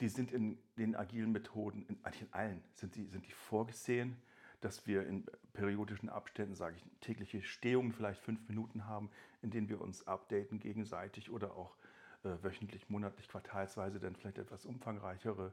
die 0.00 0.08
sind 0.08 0.32
in 0.32 0.58
den 0.76 0.94
agilen 0.94 1.32
Methoden, 1.32 1.84
in, 1.88 1.98
eigentlich 2.04 2.22
in 2.22 2.32
allen, 2.32 2.64
sind 2.74 2.94
die, 2.94 3.06
sind 3.06 3.26
die 3.26 3.32
vorgesehen, 3.32 4.16
dass 4.60 4.86
wir 4.86 5.06
in 5.06 5.26
periodischen 5.52 6.08
Abständen, 6.08 6.54
sage 6.54 6.76
ich, 6.76 6.84
tägliche 7.00 7.42
Stehungen, 7.42 7.92
vielleicht 7.92 8.20
fünf 8.20 8.48
Minuten 8.48 8.86
haben, 8.86 9.10
in 9.42 9.50
denen 9.50 9.68
wir 9.68 9.80
uns 9.80 10.06
updaten 10.06 10.58
gegenseitig 10.58 11.30
oder 11.30 11.54
auch 11.56 11.76
äh, 12.24 12.30
wöchentlich, 12.42 12.88
monatlich, 12.88 13.28
quartalsweise 13.28 14.00
dann 14.00 14.16
vielleicht 14.16 14.38
etwas 14.38 14.66
umfangreichere 14.66 15.52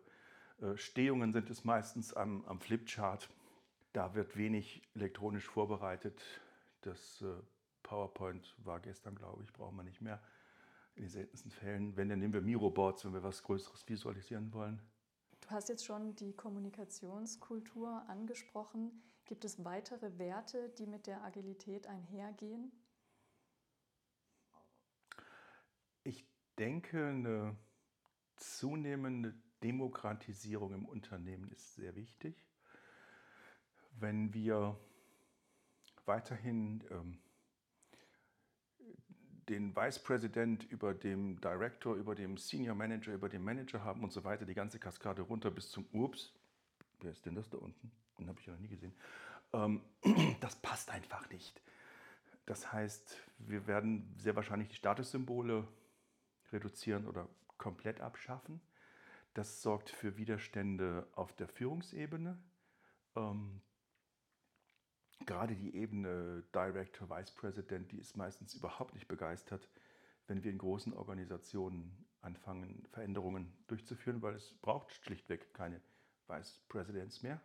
äh, 0.61 0.77
Stehungen 0.77 1.33
sind 1.33 1.49
es 1.49 1.63
meistens 1.63 2.13
am, 2.13 2.45
am 2.45 2.59
Flipchart. 2.59 3.29
Da 3.93 4.13
wird 4.13 4.37
wenig 4.37 4.81
elektronisch 4.95 5.45
vorbereitet. 5.45 6.21
Das 6.81 7.21
äh, 7.21 7.25
PowerPoint 7.85 8.55
war 8.57 8.79
gestern, 8.79 9.15
glaube 9.15 9.43
ich, 9.43 9.53
brauchen 9.53 9.77
wir 9.77 9.83
nicht 9.83 10.01
mehr 10.01 10.19
in 10.95 11.03
den 11.03 11.09
seltensten 11.09 11.51
Fällen. 11.51 11.95
Wenn, 11.95 12.09
dann 12.09 12.19
nehmen 12.19 12.33
wir 12.33 12.41
Miroboards, 12.41 13.05
wenn 13.05 13.13
wir 13.13 13.21
was 13.21 13.43
Größeres 13.43 13.87
visualisieren 13.87 14.51
wollen. 14.53 14.81
Du 15.41 15.49
hast 15.51 15.69
jetzt 15.69 15.85
schon 15.85 16.15
die 16.15 16.33
Kommunikationskultur 16.33 18.03
angesprochen. 18.09 19.03
Gibt 19.25 19.45
es 19.45 19.63
weitere 19.63 20.17
Werte, 20.17 20.69
die 20.77 20.87
mit 20.87 21.05
der 21.05 21.23
Agilität 21.23 21.85
einhergehen? 21.85 22.71
Ich 26.03 26.25
denke, 26.57 27.07
eine 27.07 27.55
zunehmende 28.37 29.35
Demokratisierung 29.61 30.73
im 30.73 30.85
Unternehmen 30.85 31.51
ist 31.51 31.75
sehr 31.75 31.95
wichtig. 31.95 32.35
Wenn 33.99 34.33
wir 34.33 34.79
weiterhin 36.05 36.83
ähm, 36.89 37.19
den 39.49 39.75
Vice 39.75 39.99
President 39.99 40.63
über 40.71 40.93
dem 40.93 41.39
Director, 41.39 41.95
über 41.95 42.15
dem 42.15 42.37
Senior 42.37 42.75
Manager, 42.75 43.13
über 43.13 43.29
den 43.29 43.43
Manager 43.43 43.83
haben 43.83 44.03
und 44.03 44.11
so 44.11 44.23
weiter, 44.23 44.45
die 44.45 44.53
ganze 44.53 44.79
Kaskade 44.79 45.21
runter 45.21 45.51
bis 45.51 45.69
zum 45.69 45.85
Ups. 45.91 46.33
Wer 47.01 47.11
ist 47.11 47.25
denn 47.25 47.35
das 47.35 47.49
da 47.49 47.57
unten? 47.57 47.91
Den 48.17 48.27
habe 48.27 48.39
ich 48.39 48.45
ja 48.45 48.53
noch 48.53 48.59
nie 48.59 48.67
gesehen. 48.67 48.93
Ähm, 49.53 49.81
das 50.41 50.55
passt 50.57 50.89
einfach 50.89 51.29
nicht. 51.29 51.61
Das 52.45 52.71
heißt, 52.71 53.17
wir 53.39 53.67
werden 53.67 54.15
sehr 54.17 54.35
wahrscheinlich 54.35 54.69
die 54.69 54.75
Statussymbole 54.75 55.67
reduzieren 56.51 57.07
oder 57.07 57.27
komplett 57.57 58.01
abschaffen. 58.01 58.61
Das 59.33 59.61
sorgt 59.61 59.89
für 59.89 60.17
Widerstände 60.17 61.07
auf 61.13 61.33
der 61.33 61.47
Führungsebene. 61.47 62.37
Gerade 65.25 65.55
die 65.55 65.75
Ebene 65.75 66.43
Director, 66.53 67.09
Vice 67.09 67.31
President, 67.31 67.91
die 67.91 67.97
ist 67.97 68.15
meistens 68.15 68.53
überhaupt 68.53 68.93
nicht 68.93 69.07
begeistert, 69.07 69.67
wenn 70.27 70.43
wir 70.43 70.51
in 70.51 70.57
großen 70.57 70.93
Organisationen 70.93 72.05
anfangen, 72.21 72.87
Veränderungen 72.91 73.51
durchzuführen, 73.67 74.21
weil 74.21 74.35
es 74.35 74.53
braucht 74.61 74.93
schlichtweg 74.93 75.53
keine 75.53 75.81
Vice 76.27 76.59
Presidents 76.69 77.21
mehr 77.21 77.41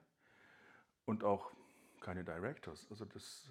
und 1.04 1.24
auch 1.24 1.52
keine 2.00 2.24
Directors. 2.24 2.86
Also 2.90 3.04
das 3.04 3.50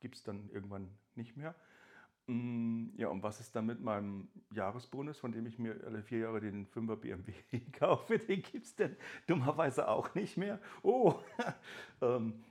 gibt 0.00 0.16
es 0.16 0.22
dann 0.22 0.50
irgendwann 0.50 0.90
nicht 1.14 1.36
mehr. 1.36 1.54
Mm, 2.26 2.90
ja, 2.96 3.08
und 3.08 3.22
was 3.22 3.40
ist 3.40 3.54
dann 3.56 3.66
mit 3.66 3.80
meinem 3.80 4.28
Jahresbonus, 4.52 5.18
von 5.18 5.32
dem 5.32 5.46
ich 5.46 5.58
mir 5.58 5.82
alle 5.84 6.02
vier 6.02 6.18
Jahre 6.20 6.40
den 6.40 6.66
5er 6.68 6.96
BMW 6.96 7.32
kaufe? 7.72 8.18
Den 8.18 8.42
gibt 8.42 8.66
es 8.66 8.74
denn 8.74 8.96
dummerweise 9.26 9.88
auch 9.88 10.14
nicht 10.14 10.36
mehr. 10.36 10.60
Oh, 10.82 11.20
ähm, 12.00 12.44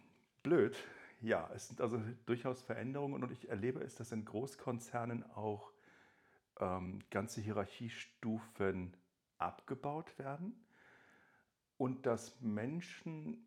blöd. 0.43 0.77
Ja, 1.21 1.49
es 1.53 1.67
sind 1.67 1.81
also 1.81 2.01
durchaus 2.25 2.61
Veränderungen 2.61 3.23
und 3.23 3.31
ich 3.31 3.49
erlebe 3.49 3.81
es, 3.81 3.95
dass 3.95 4.11
in 4.11 4.25
Großkonzernen 4.25 5.23
auch 5.31 5.71
ähm, 6.59 6.99
ganze 7.09 7.41
Hierarchiestufen 7.41 8.95
abgebaut 9.37 10.17
werden 10.17 10.65
und 11.77 12.05
dass 12.05 12.39
Menschen 12.41 13.45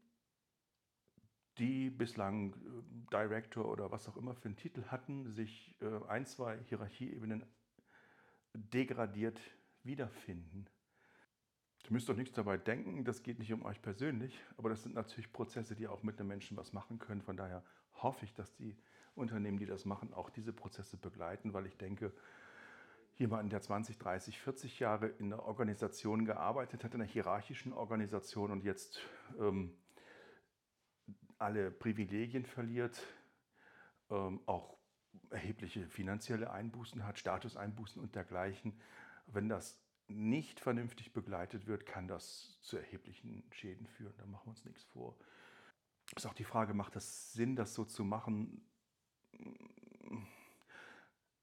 die 1.59 1.91
bislang 1.91 2.55
äh, 2.55 3.11
Director 3.13 3.71
oder 3.71 3.91
was 3.91 4.09
auch 4.09 4.17
immer 4.17 4.35
für 4.35 4.47
einen 4.47 4.57
Titel 4.57 4.85
hatten, 4.85 5.31
sich 5.33 5.77
äh, 5.81 6.05
ein, 6.09 6.27
zwei 6.27 6.59
Hierarchieebenen 6.65 7.45
degradiert 8.55 9.41
wiederfinden. 9.83 10.67
Du 11.85 11.93
müsst 11.93 12.09
doch 12.09 12.17
nichts 12.17 12.35
dabei 12.35 12.57
denken, 12.59 13.05
das 13.05 13.23
geht 13.23 13.39
nicht 13.39 13.53
um 13.53 13.65
euch 13.65 13.83
persönlich, 13.83 14.41
aber 14.57 14.69
das 14.69 14.83
sind 14.83 14.95
natürlich 14.95 15.33
Prozesse, 15.33 15.75
die 15.75 15.89
auch 15.89 16.03
mit 16.03 16.19
einem 16.19 16.29
Menschen 16.29 16.57
was 16.57 16.73
machen 16.73 16.99
können. 16.99 17.23
Von 17.23 17.37
daher 17.37 17.65
hoffe 17.95 18.25
ich, 18.25 18.33
dass 18.35 18.55
die 18.55 18.77
Unternehmen, 19.15 19.59
die 19.59 19.67
das 19.67 19.85
machen, 19.85 20.13
auch 20.15 20.31
diese 20.31 20.53
Prozesse 20.53 20.97
begleiten, 20.97 21.53
weil 21.53 21.67
ich 21.67 21.77
denke, 21.77 22.13
jemanden, 23.17 23.51
der 23.51 23.61
20, 23.61 23.99
30, 23.99 24.41
40 24.41 24.81
Jahre 24.81 25.09
in 25.09 25.33
einer 25.33 25.43
Organisation 25.43 26.25
gearbeitet 26.25 26.85
hat, 26.85 26.95
in 26.95 27.03
einer 27.03 27.11
hierarchischen 27.11 27.73
Organisation 27.73 28.51
und 28.51 28.65
jetzt 28.65 29.01
ähm, 29.39 29.77
alle 31.39 31.71
Privilegien 31.71 32.47
verliert, 32.47 33.03
ähm, 34.09 34.41
auch 34.47 34.79
erhebliche 35.31 35.87
finanzielle 35.89 36.51
Einbußen 36.51 37.05
hat, 37.05 37.19
Statuseinbußen 37.19 38.01
und 38.01 38.15
dergleichen. 38.15 38.81
Wenn 39.27 39.49
das 39.49 39.79
nicht 40.09 40.61
vernünftig 40.61 41.13
begleitet 41.13 41.67
wird, 41.67 41.87
kann 41.87 42.09
das 42.09 42.59
zu 42.61 42.77
erheblichen 42.77 43.45
Schäden 43.53 43.87
führen. 43.87 44.15
Da 44.19 44.27
machen 44.27 44.47
wir 44.47 44.51
uns 44.51 44.65
nichts 44.65 44.85
vor. 44.85 45.17
Ist 46.17 46.27
auch 46.27 46.35
die 46.35 46.45
Frage, 46.45 46.75
macht 46.75 46.97
das 46.97 47.33
Sinn, 47.33 47.57
das 47.57 47.75
so 47.75 47.85
zu 47.85 48.05
machen? 48.05 48.65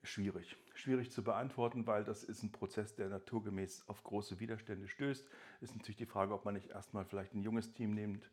Schwierig. 0.03 0.55
Schwierig 0.75 1.11
zu 1.11 1.23
beantworten, 1.23 1.87
weil 1.87 2.03
das 2.03 2.23
ist 2.23 2.43
ein 2.43 2.51
Prozess, 2.51 2.95
der 2.95 3.09
naturgemäß 3.09 3.87
auf 3.87 4.03
große 4.03 4.39
Widerstände 4.39 4.87
stößt. 4.87 5.27
Ist 5.61 5.75
natürlich 5.75 5.97
die 5.97 6.05
Frage, 6.05 6.33
ob 6.33 6.45
man 6.45 6.53
nicht 6.53 6.69
erstmal 6.69 7.05
vielleicht 7.05 7.33
ein 7.33 7.41
junges 7.41 7.73
Team 7.73 7.91
nimmt, 7.91 8.29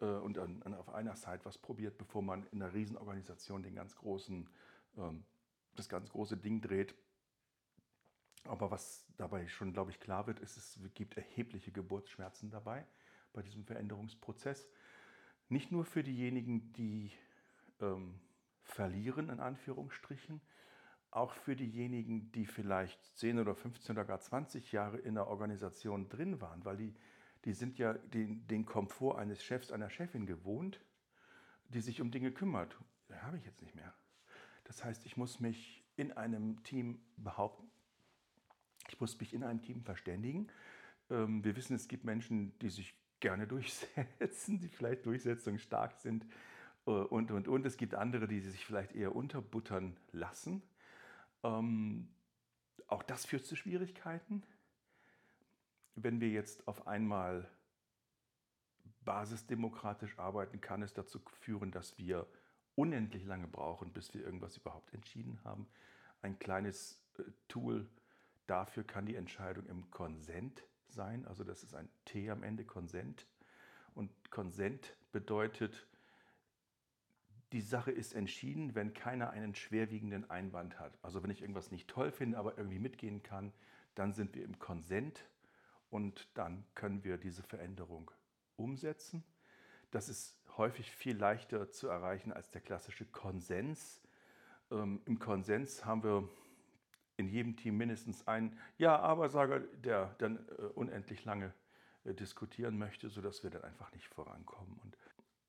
äh, 0.00 0.04
und 0.04 0.36
dann, 0.36 0.60
dann 0.60 0.74
auf 0.74 0.92
einer 0.92 1.16
Seite 1.16 1.44
was 1.44 1.58
probiert, 1.58 1.98
bevor 1.98 2.22
man 2.22 2.46
in 2.52 2.62
einer 2.62 2.72
Riesenorganisation 2.72 3.62
den 3.62 3.74
ganz 3.74 3.94
großen, 3.96 4.48
ähm, 4.96 5.24
das 5.76 5.88
ganz 5.88 6.10
große 6.10 6.36
Ding 6.36 6.60
dreht. 6.60 6.94
Aber 8.44 8.70
was 8.70 9.06
dabei 9.16 9.46
schon, 9.48 9.72
glaube 9.72 9.90
ich, 9.90 10.00
klar 10.00 10.26
wird, 10.26 10.40
ist, 10.40 10.56
es 10.56 10.78
gibt 10.94 11.16
erhebliche 11.16 11.72
Geburtsschmerzen 11.72 12.50
dabei 12.50 12.86
bei 13.32 13.42
diesem 13.42 13.64
Veränderungsprozess. 13.64 14.68
Nicht 15.48 15.72
nur 15.72 15.84
für 15.84 16.02
diejenigen, 16.02 16.72
die 16.72 17.10
ähm, 17.80 18.20
verlieren, 18.62 19.28
in 19.30 19.40
Anführungsstrichen, 19.40 20.40
auch 21.10 21.32
für 21.32 21.56
diejenigen, 21.56 22.32
die 22.32 22.44
vielleicht 22.44 23.02
10 23.16 23.38
oder 23.38 23.54
15 23.54 23.96
oder 23.96 24.04
gar 24.04 24.20
20 24.20 24.72
Jahre 24.72 24.98
in 24.98 25.14
der 25.14 25.28
Organisation 25.28 26.08
drin 26.08 26.40
waren, 26.40 26.64
weil 26.64 26.76
die 26.76 26.94
die 27.44 27.52
sind 27.52 27.78
ja 27.78 27.92
den, 27.92 28.46
den 28.46 28.64
Komfort 28.64 29.18
eines 29.18 29.42
Chefs, 29.42 29.70
einer 29.70 29.90
Chefin 29.90 30.26
gewohnt, 30.26 30.80
die 31.68 31.80
sich 31.80 32.00
um 32.00 32.10
Dinge 32.10 32.32
kümmert. 32.32 32.78
Habe 33.10 33.36
ich 33.36 33.44
jetzt 33.44 33.60
nicht 33.60 33.74
mehr. 33.74 33.94
Das 34.64 34.82
heißt, 34.82 35.04
ich 35.04 35.16
muss 35.16 35.40
mich 35.40 35.84
in 35.96 36.12
einem 36.12 36.62
Team 36.64 37.02
behaupten. 37.16 37.70
Muss 39.04 39.20
mich 39.20 39.34
in 39.34 39.44
einem 39.44 39.60
Team 39.60 39.82
verständigen. 39.82 40.48
Ähm, 41.10 41.44
wir 41.44 41.54
wissen, 41.56 41.76
es 41.76 41.88
gibt 41.88 42.04
Menschen, 42.04 42.58
die 42.60 42.70
sich 42.70 42.94
gerne 43.20 43.46
durchsetzen, 43.46 44.58
die 44.60 44.68
vielleicht 44.68 45.04
durchsetzungsstark 45.04 45.92
sind 45.92 46.24
äh, 46.86 46.90
und, 46.90 47.30
und, 47.30 47.48
und. 47.48 47.66
Es 47.66 47.76
gibt 47.76 47.94
andere, 47.94 48.26
die 48.26 48.40
sich 48.40 48.64
vielleicht 48.64 48.94
eher 48.94 49.14
unterbuttern 49.14 49.96
lassen. 50.12 50.62
Ähm, 51.42 52.08
auch 52.86 53.02
das 53.02 53.26
führt 53.26 53.44
zu 53.44 53.56
Schwierigkeiten 53.56 54.42
wenn 55.96 56.20
wir 56.20 56.28
jetzt 56.28 56.66
auf 56.66 56.86
einmal 56.86 57.48
basisdemokratisch 59.04 60.18
arbeiten, 60.18 60.60
kann 60.60 60.82
es 60.82 60.94
dazu 60.94 61.20
führen, 61.40 61.70
dass 61.70 61.98
wir 61.98 62.26
unendlich 62.74 63.24
lange 63.24 63.46
brauchen, 63.46 63.92
bis 63.92 64.14
wir 64.14 64.24
irgendwas 64.24 64.56
überhaupt 64.56 64.92
entschieden 64.94 65.40
haben. 65.44 65.68
Ein 66.22 66.38
kleines 66.38 67.00
äh, 67.18 67.22
Tool 67.48 67.86
dafür 68.46 68.84
kann 68.84 69.06
die 69.06 69.16
Entscheidung 69.16 69.66
im 69.66 69.90
Konsent 69.90 70.64
sein. 70.88 71.26
Also 71.26 71.44
das 71.44 71.62
ist 71.62 71.74
ein 71.74 71.88
T 72.04 72.30
am 72.30 72.42
Ende, 72.42 72.64
Konsent. 72.64 73.26
Und 73.94 74.10
Konsent 74.30 74.96
bedeutet, 75.12 75.86
die 77.52 77.60
Sache 77.60 77.92
ist 77.92 78.14
entschieden, 78.14 78.74
wenn 78.74 78.94
keiner 78.94 79.30
einen 79.30 79.54
schwerwiegenden 79.54 80.28
Einwand 80.28 80.80
hat. 80.80 80.98
Also 81.02 81.22
wenn 81.22 81.30
ich 81.30 81.40
irgendwas 81.40 81.70
nicht 81.70 81.88
toll 81.88 82.10
finde, 82.10 82.38
aber 82.38 82.58
irgendwie 82.58 82.80
mitgehen 82.80 83.22
kann, 83.22 83.52
dann 83.94 84.12
sind 84.12 84.34
wir 84.34 84.44
im 84.44 84.58
Konsent 84.58 85.24
und 85.90 86.28
dann 86.34 86.64
können 86.74 87.04
wir 87.04 87.16
diese 87.16 87.44
Veränderung 87.44 88.10
umsetzen. 88.56 89.22
Das 89.92 90.08
ist 90.08 90.36
häufig 90.56 90.90
viel 90.90 91.16
leichter 91.16 91.70
zu 91.70 91.86
erreichen 91.86 92.32
als 92.32 92.50
der 92.50 92.60
klassische 92.60 93.04
Konsens. 93.04 94.00
Ähm, 94.72 95.00
Im 95.04 95.20
Konsens 95.20 95.84
haben 95.84 96.02
wir 96.02 96.28
in 97.16 97.28
jedem 97.28 97.56
Team 97.56 97.76
mindestens 97.76 98.26
einen 98.26 98.58
Ja-Aber-Sager, 98.78 99.60
der 99.60 100.14
dann 100.18 100.36
äh, 100.58 100.62
unendlich 100.74 101.24
lange 101.24 101.52
äh, 102.04 102.14
diskutieren 102.14 102.78
möchte, 102.78 103.08
sodass 103.08 103.42
wir 103.42 103.50
dann 103.50 103.64
einfach 103.64 103.92
nicht 103.92 104.08
vorankommen. 104.08 104.78
Und 104.82 104.96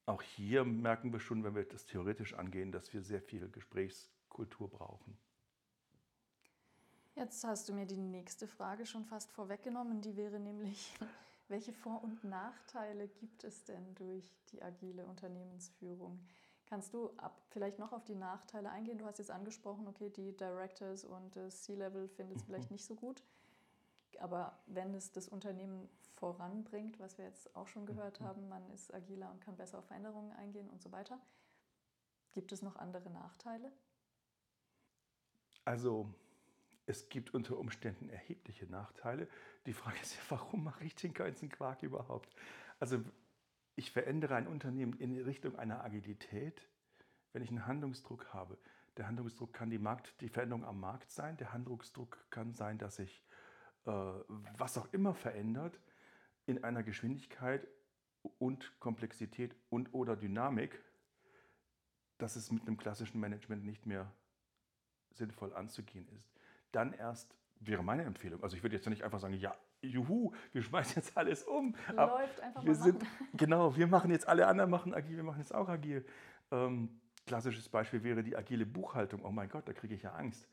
auch 0.05 0.21
hier 0.21 0.63
merken 0.63 1.11
wir 1.11 1.19
schon, 1.19 1.43
wenn 1.43 1.55
wir 1.55 1.63
das 1.63 1.85
theoretisch 1.85 2.33
angehen, 2.33 2.71
dass 2.71 2.93
wir 2.93 3.01
sehr 3.01 3.21
viel 3.21 3.49
Gesprächskultur 3.49 4.69
brauchen. 4.69 5.17
Jetzt 7.15 7.43
hast 7.45 7.69
du 7.69 7.73
mir 7.73 7.85
die 7.85 7.97
nächste 7.97 8.47
Frage 8.47 8.85
schon 8.85 9.05
fast 9.05 9.31
vorweggenommen. 9.31 10.01
Die 10.01 10.15
wäre 10.17 10.39
nämlich, 10.39 10.93
welche 11.47 11.73
Vor- 11.73 12.03
und 12.03 12.23
Nachteile 12.23 13.07
gibt 13.07 13.43
es 13.43 13.63
denn 13.63 13.95
durch 13.95 14.29
die 14.51 14.61
agile 14.61 15.05
Unternehmensführung? 15.05 16.19
Kannst 16.65 16.93
du 16.93 17.11
ab, 17.17 17.39
vielleicht 17.49 17.77
noch 17.77 17.93
auf 17.93 18.03
die 18.05 18.15
Nachteile 18.15 18.71
eingehen? 18.71 18.97
Du 18.97 19.05
hast 19.05 19.19
jetzt 19.19 19.31
angesprochen, 19.31 19.87
okay, 19.87 20.09
die 20.09 20.35
Directors 20.35 21.05
und 21.05 21.35
das 21.35 21.63
C-Level 21.63 22.07
finden 22.07 22.33
es 22.35 22.41
mhm. 22.41 22.45
vielleicht 22.45 22.71
nicht 22.71 22.85
so 22.85 22.95
gut. 22.95 23.23
Aber 24.19 24.57
wenn 24.65 24.93
es 24.95 25.11
das 25.11 25.27
Unternehmen 25.27 25.89
voranbringt, 26.15 26.99
was 26.99 27.17
wir 27.17 27.25
jetzt 27.25 27.55
auch 27.55 27.67
schon 27.67 27.85
gehört 27.85 28.19
mhm. 28.21 28.25
haben, 28.25 28.49
man 28.49 28.69
ist 28.71 28.93
agiler 28.93 29.29
und 29.29 29.41
kann 29.41 29.57
besser 29.57 29.79
auf 29.79 29.85
Veränderungen 29.85 30.31
eingehen 30.33 30.69
und 30.69 30.81
so 30.81 30.91
weiter, 30.91 31.19
gibt 32.31 32.51
es 32.51 32.61
noch 32.61 32.75
andere 32.77 33.09
Nachteile? 33.09 33.71
Also 35.65 36.09
es 36.87 37.09
gibt 37.09 37.33
unter 37.33 37.57
Umständen 37.57 38.09
erhebliche 38.09 38.65
Nachteile. 38.67 39.27
Die 39.65 39.73
Frage 39.73 39.99
ist 40.01 40.15
ja, 40.15 40.21
warum 40.29 40.63
mache 40.63 40.83
ich 40.83 40.95
den 40.95 41.13
ganzen 41.13 41.49
Quark 41.49 41.83
überhaupt? 41.83 42.35
Also 42.79 43.03
ich 43.75 43.91
verändere 43.91 44.35
ein 44.35 44.47
Unternehmen 44.47 44.93
in 44.93 45.17
Richtung 45.21 45.57
einer 45.57 45.83
Agilität, 45.83 46.67
wenn 47.33 47.41
ich 47.41 47.49
einen 47.49 47.65
Handlungsdruck 47.65 48.33
habe. 48.33 48.57
Der 48.97 49.07
Handlungsdruck 49.07 49.53
kann 49.53 49.69
die, 49.69 49.77
Markt, 49.77 50.21
die 50.21 50.29
Veränderung 50.29 50.63
am 50.63 50.79
Markt 50.79 51.11
sein. 51.11 51.37
Der 51.37 51.51
Handlungsdruck 51.51 52.25
kann 52.29 52.53
sein, 52.53 52.77
dass 52.77 52.95
sich 52.95 53.23
äh, 53.85 53.91
was 54.57 54.77
auch 54.77 54.91
immer 54.93 55.13
verändert 55.13 55.79
in 56.45 56.63
einer 56.63 56.83
Geschwindigkeit 56.83 57.67
und 58.39 58.79
Komplexität 58.79 59.55
und 59.69 59.93
oder 59.93 60.15
Dynamik, 60.15 60.81
dass 62.17 62.37
es 62.37 62.51
mit 62.51 62.63
einem 62.63 62.77
klassischen 62.77 63.19
Management 63.19 63.65
nicht 63.65 63.85
mehr 63.85 64.11
sinnvoll 65.11 65.53
anzugehen 65.53 66.07
ist 66.17 66.35
dann 66.75 66.93
erst 66.93 67.33
wäre 67.61 67.83
meine 67.83 68.03
Empfehlung. 68.03 68.43
Also 68.43 68.57
ich 68.57 68.63
würde 68.63 68.75
jetzt 68.75 68.87
nicht 68.87 69.03
einfach 69.03 69.19
sagen, 69.19 69.33
ja, 69.35 69.55
juhu, 69.89 70.31
wir 70.51 70.61
schmeißen 70.61 70.95
jetzt 70.97 71.17
alles 71.17 71.43
um. 71.43 71.75
Läuft 71.93 72.39
einfach 72.41 72.63
wir 72.63 72.73
mal 72.73 72.83
sind, 72.83 73.03
Genau, 73.33 73.75
wir 73.75 73.87
machen 73.87 74.11
jetzt, 74.11 74.27
alle 74.27 74.47
anderen 74.47 74.69
machen 74.69 74.93
agil, 74.93 75.17
wir 75.17 75.23
machen 75.23 75.39
jetzt 75.39 75.53
auch 75.53 75.69
agil. 75.69 76.05
Ähm, 76.51 76.89
klassisches 77.25 77.69
Beispiel 77.69 78.03
wäre 78.03 78.23
die 78.23 78.35
agile 78.35 78.65
Buchhaltung. 78.65 79.23
Oh 79.23 79.31
mein 79.31 79.49
Gott, 79.49 79.67
da 79.67 79.73
kriege 79.73 79.95
ich 79.95 80.03
ja 80.03 80.13
Angst. 80.13 80.47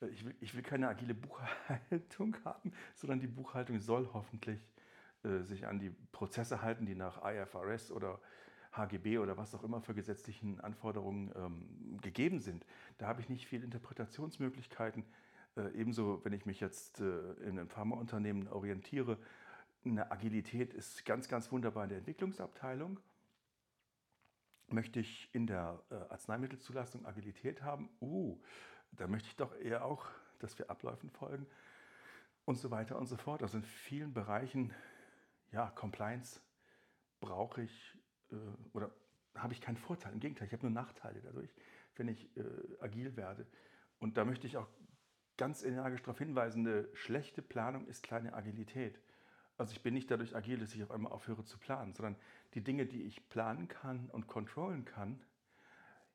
Äh, 0.00 0.08
ich 0.08 0.24
will, 0.24 0.34
ich 0.40 0.54
will 0.54 0.62
keine 0.62 0.88
agile 0.88 1.14
Buchhaltung 1.14 2.36
haben, 2.44 2.72
sondern 2.94 3.20
die 3.20 3.26
Buchhaltung 3.26 3.78
soll 3.78 4.08
hoffentlich 4.12 4.60
äh, 5.24 5.42
sich 5.42 5.66
an 5.66 5.78
die 5.78 5.90
Prozesse 6.12 6.62
halten, 6.62 6.86
die 6.86 6.94
nach 6.94 7.22
IFRS 7.24 7.90
oder 7.92 8.20
HGB 8.72 9.18
oder 9.18 9.36
was 9.36 9.54
auch 9.54 9.62
immer 9.64 9.80
für 9.80 9.94
gesetzlichen 9.94 10.60
Anforderungen 10.60 11.32
ähm, 11.34 11.98
gegeben 12.02 12.40
sind. 12.40 12.66
Da 12.98 13.06
habe 13.06 13.20
ich 13.20 13.28
nicht 13.28 13.46
viel 13.46 13.64
Interpretationsmöglichkeiten. 13.64 15.04
Äh, 15.56 15.70
ebenso, 15.74 16.24
wenn 16.24 16.32
ich 16.32 16.46
mich 16.46 16.60
jetzt 16.60 17.00
äh, 17.00 17.32
in 17.42 17.58
einem 17.58 17.68
Pharmaunternehmen 17.68 18.48
orientiere, 18.48 19.18
eine 19.84 20.10
Agilität 20.10 20.74
ist 20.74 21.04
ganz, 21.04 21.28
ganz 21.28 21.50
wunderbar 21.52 21.84
in 21.84 21.90
der 21.90 21.98
Entwicklungsabteilung. 21.98 23.00
Möchte 24.68 25.00
ich 25.00 25.32
in 25.32 25.46
der 25.46 25.80
äh, 25.90 25.94
Arzneimittelzulassung 25.94 27.06
Agilität 27.06 27.62
haben? 27.62 27.88
Uh, 28.00 28.40
da 28.92 29.06
möchte 29.06 29.28
ich 29.28 29.36
doch 29.36 29.56
eher 29.56 29.84
auch, 29.84 30.06
dass 30.40 30.58
wir 30.58 30.70
Abläufen 30.70 31.08
folgen 31.10 31.46
und 32.44 32.56
so 32.56 32.70
weiter 32.70 32.98
und 32.98 33.06
so 33.06 33.16
fort. 33.16 33.42
Also 33.42 33.58
in 33.58 33.64
vielen 33.64 34.12
Bereichen, 34.12 34.74
ja, 35.52 35.70
Compliance 35.70 36.40
brauche 37.20 37.62
ich 37.62 37.96
äh, 38.32 38.36
oder 38.72 38.90
habe 39.36 39.52
ich 39.52 39.60
keinen 39.60 39.76
Vorteil. 39.76 40.12
Im 40.12 40.20
Gegenteil, 40.20 40.48
ich 40.48 40.52
habe 40.52 40.62
nur 40.62 40.72
Nachteile 40.72 41.20
dadurch, 41.20 41.54
wenn 41.94 42.08
ich 42.08 42.36
äh, 42.36 42.42
agil 42.80 43.16
werde. 43.16 43.46
Und 43.98 44.16
da 44.16 44.24
möchte 44.24 44.46
ich 44.46 44.56
auch 44.56 44.68
ganz 45.36 45.62
energisch 45.62 46.02
darauf 46.02 46.18
hinweisen, 46.18 46.66
eine 46.66 46.88
schlechte 46.94 47.42
Planung 47.42 47.86
ist 47.86 48.02
kleine 48.02 48.34
Agilität. 48.34 49.00
Also 49.58 49.72
ich 49.72 49.82
bin 49.82 49.94
nicht 49.94 50.10
dadurch 50.10 50.36
agil, 50.36 50.58
dass 50.58 50.74
ich 50.74 50.82
auf 50.82 50.90
einmal 50.90 51.12
aufhöre 51.12 51.44
zu 51.44 51.58
planen, 51.58 51.94
sondern 51.94 52.16
die 52.54 52.62
Dinge, 52.62 52.86
die 52.86 53.02
ich 53.02 53.28
planen 53.28 53.68
kann 53.68 54.10
und 54.10 54.26
kontrollen 54.26 54.84
kann, 54.84 55.22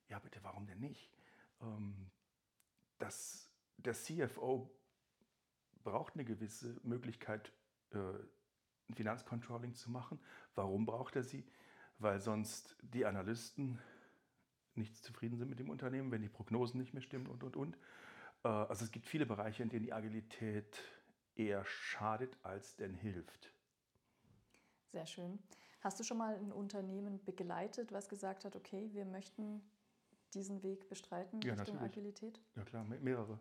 ja 0.09 0.19
bitte, 0.19 0.39
warum 0.43 0.67
denn 0.67 0.79
nicht? 0.79 1.09
Ähm, 1.61 2.11
das, 2.99 3.49
der 3.77 3.93
CFO 3.93 4.69
braucht 5.83 6.13
eine 6.13 6.25
gewisse 6.25 6.79
Möglichkeit, 6.83 7.51
äh, 7.91 7.97
ein 7.97 8.93
Finanzcontrolling 8.95 9.73
zu 9.73 9.89
machen. 9.89 10.19
Warum 10.53 10.85
braucht 10.85 11.15
er 11.15 11.23
sie? 11.23 11.45
Weil 11.97 12.19
sonst 12.19 12.75
die 12.81 13.05
Analysten 13.05 13.79
nicht 14.75 15.03
zufrieden 15.03 15.37
sind 15.37 15.49
mit 15.49 15.59
dem 15.59 15.69
Unternehmen, 15.69 16.11
wenn 16.11 16.21
die 16.21 16.29
Prognosen 16.29 16.79
nicht 16.79 16.93
mehr 16.93 17.01
stimmen 17.01 17.27
und, 17.27 17.43
und, 17.43 17.55
und. 17.55 17.77
Äh, 18.43 18.47
also 18.47 18.85
es 18.85 18.91
gibt 18.91 19.07
viele 19.07 19.25
Bereiche, 19.25 19.63
in 19.63 19.69
denen 19.69 19.83
die 19.83 19.93
Agilität 19.93 20.81
eher 21.35 21.63
schadet 21.65 22.37
als 22.43 22.75
denn 22.75 22.93
hilft. 22.93 23.53
Sehr 24.91 25.05
schön. 25.05 25.39
Hast 25.81 25.99
du 25.99 26.03
schon 26.03 26.17
mal 26.17 26.35
ein 26.35 26.51
Unternehmen 26.51 27.23
begleitet, 27.23 27.91
was 27.91 28.09
gesagt 28.09 28.45
hat, 28.45 28.55
okay, 28.55 28.89
wir 28.93 29.05
möchten 29.05 29.61
diesen 30.33 30.61
Weg 30.63 30.87
bestreiten 30.89 31.41
ja, 31.41 31.53
Richtung 31.53 31.75
natürlich. 31.77 31.97
Agilität? 31.97 32.41
Ja 32.55 32.63
klar, 32.63 32.83
mehrere. 32.83 33.39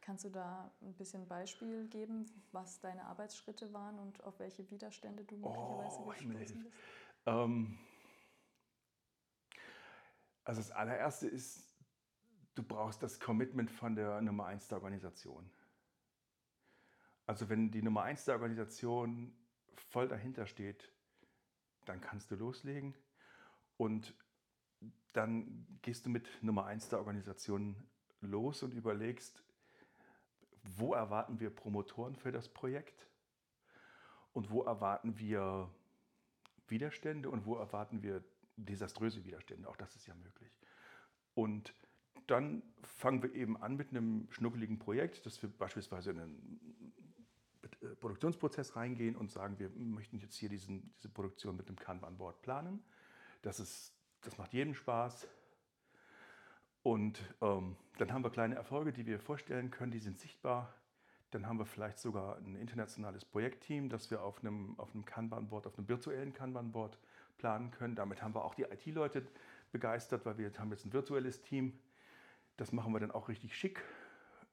Kannst 0.00 0.24
du 0.24 0.30
da 0.30 0.72
ein 0.80 0.94
bisschen 0.94 1.26
Beispiel 1.26 1.88
geben, 1.88 2.26
was 2.52 2.80
deine 2.80 3.04
Arbeitsschritte 3.04 3.72
waren 3.72 3.98
und 3.98 4.22
auf 4.22 4.38
welche 4.38 4.70
Widerstände 4.70 5.24
du 5.24 5.36
möglicherweise 5.36 5.98
oh, 5.98 6.06
gestoßen 6.06 6.38
bist? 6.38 6.56
Ähm, 7.26 7.78
also 10.44 10.60
das 10.60 10.70
allererste 10.70 11.26
ist 11.26 11.75
du 12.56 12.62
brauchst 12.62 13.02
das 13.02 13.20
Commitment 13.20 13.70
von 13.70 13.94
der 13.94 14.20
Nummer 14.20 14.46
1 14.46 14.68
der 14.68 14.78
Organisation. 14.78 15.48
Also 17.26 17.48
wenn 17.48 17.70
die 17.70 17.82
Nummer 17.82 18.02
1 18.02 18.24
der 18.24 18.34
Organisation 18.34 19.36
voll 19.74 20.08
dahinter 20.08 20.46
steht, 20.46 20.90
dann 21.84 22.00
kannst 22.00 22.30
du 22.30 22.36
loslegen 22.36 22.94
und 23.76 24.14
dann 25.12 25.66
gehst 25.82 26.06
du 26.06 26.10
mit 26.10 26.28
Nummer 26.42 26.66
1 26.66 26.88
der 26.88 26.98
Organisation 26.98 27.76
los 28.20 28.62
und 28.62 28.72
überlegst, 28.72 29.42
wo 30.62 30.94
erwarten 30.94 31.40
wir 31.40 31.50
Promotoren 31.50 32.16
für 32.16 32.32
das 32.32 32.48
Projekt 32.48 33.06
und 34.32 34.50
wo 34.50 34.62
erwarten 34.62 35.18
wir 35.18 35.70
Widerstände 36.68 37.30
und 37.30 37.46
wo 37.46 37.56
erwarten 37.56 38.02
wir 38.02 38.24
desaströse 38.56 39.24
Widerstände. 39.24 39.68
Auch 39.68 39.76
das 39.76 39.94
ist 39.96 40.06
ja 40.06 40.14
möglich. 40.14 40.52
Und 41.34 41.74
dann 42.26 42.62
fangen 42.82 43.22
wir 43.22 43.34
eben 43.34 43.56
an 43.56 43.76
mit 43.76 43.90
einem 43.90 44.26
schnuckeligen 44.30 44.78
Projekt, 44.78 45.24
dass 45.26 45.40
wir 45.42 45.50
beispielsweise 45.50 46.10
in 46.10 46.20
einen 46.20 47.04
äh, 47.82 47.94
Produktionsprozess 47.96 48.76
reingehen 48.76 49.16
und 49.16 49.30
sagen, 49.30 49.58
wir 49.58 49.70
möchten 49.70 50.18
jetzt 50.18 50.36
hier 50.36 50.48
diesen, 50.48 50.92
diese 50.96 51.08
Produktion 51.08 51.56
mit 51.56 51.68
einem 51.68 51.78
Kanban-Board 51.78 52.42
planen. 52.42 52.82
Das, 53.42 53.60
ist, 53.60 53.92
das 54.22 54.38
macht 54.38 54.52
jedem 54.52 54.74
Spaß. 54.74 55.28
Und 56.82 57.20
ähm, 57.40 57.76
dann 57.98 58.12
haben 58.12 58.22
wir 58.22 58.30
kleine 58.30 58.54
Erfolge, 58.54 58.92
die 58.92 59.06
wir 59.06 59.18
vorstellen 59.18 59.70
können, 59.70 59.92
die 59.92 59.98
sind 59.98 60.18
sichtbar. 60.18 60.72
Dann 61.32 61.46
haben 61.46 61.58
wir 61.58 61.66
vielleicht 61.66 61.98
sogar 61.98 62.38
ein 62.38 62.54
internationales 62.54 63.24
Projektteam, 63.24 63.88
das 63.88 64.10
wir 64.10 64.22
auf 64.22 64.40
einem, 64.40 64.78
auf 64.78 64.94
einem 64.94 65.04
Kanban-Board, 65.04 65.66
auf 65.66 65.76
einem 65.76 65.88
virtuellen 65.88 66.32
Kanban-Board 66.32 66.98
planen 67.38 67.70
können. 67.72 67.96
Damit 67.96 68.22
haben 68.22 68.34
wir 68.34 68.44
auch 68.44 68.54
die 68.54 68.62
IT-Leute 68.62 69.26
begeistert, 69.72 70.24
weil 70.24 70.38
wir 70.38 70.52
haben 70.58 70.70
jetzt 70.70 70.86
ein 70.86 70.92
virtuelles 70.92 71.42
Team, 71.42 71.78
das 72.56 72.72
machen 72.72 72.92
wir 72.92 73.00
dann 73.00 73.10
auch 73.10 73.28
richtig 73.28 73.56
schick, 73.56 73.82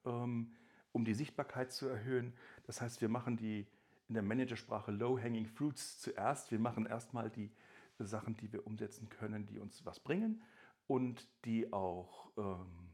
ähm, 0.04 0.54
um 0.92 1.04
die 1.04 1.14
Sichtbarkeit 1.14 1.72
zu 1.72 1.88
erhöhen. 1.88 2.34
Das 2.66 2.80
heißt, 2.80 3.00
wir 3.00 3.08
machen 3.08 3.36
die 3.36 3.66
in 4.08 4.14
der 4.14 4.22
Managersprache 4.22 4.92
Low-Hanging 4.92 5.46
Fruits 5.46 5.98
zuerst. 6.00 6.50
Wir 6.50 6.58
machen 6.58 6.86
erstmal 6.86 7.30
die 7.30 7.50
Sachen, 7.98 8.36
die 8.36 8.52
wir 8.52 8.66
umsetzen 8.66 9.08
können, 9.08 9.46
die 9.46 9.58
uns 9.58 9.84
was 9.86 10.00
bringen 10.00 10.42
und 10.86 11.28
die 11.44 11.72
auch 11.72 12.30
ähm, 12.36 12.90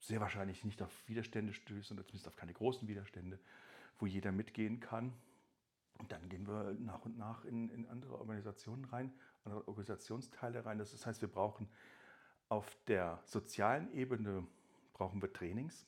sehr 0.00 0.20
wahrscheinlich 0.20 0.64
nicht 0.64 0.80
auf 0.82 1.08
Widerstände 1.08 1.52
stößen 1.52 1.96
oder 1.96 2.06
zumindest 2.06 2.28
auf 2.28 2.36
keine 2.36 2.54
großen 2.54 2.88
Widerstände, 2.88 3.38
wo 3.98 4.06
jeder 4.06 4.32
mitgehen 4.32 4.80
kann. 4.80 5.12
Und 5.98 6.12
dann 6.12 6.28
gehen 6.28 6.46
wir 6.46 6.74
nach 6.74 7.04
und 7.04 7.18
nach 7.18 7.44
in, 7.44 7.68
in 7.70 7.86
andere 7.86 8.18
Organisationen 8.18 8.84
rein, 8.84 9.12
andere 9.44 9.66
Organisationsteile 9.66 10.64
rein. 10.64 10.78
Das 10.78 11.04
heißt, 11.04 11.20
wir 11.20 11.28
brauchen 11.28 11.68
auf 12.48 12.76
der 12.86 13.20
sozialen 13.24 13.92
Ebene 13.92 14.46
brauchen 14.94 15.20
wir 15.22 15.32
Trainings. 15.32 15.86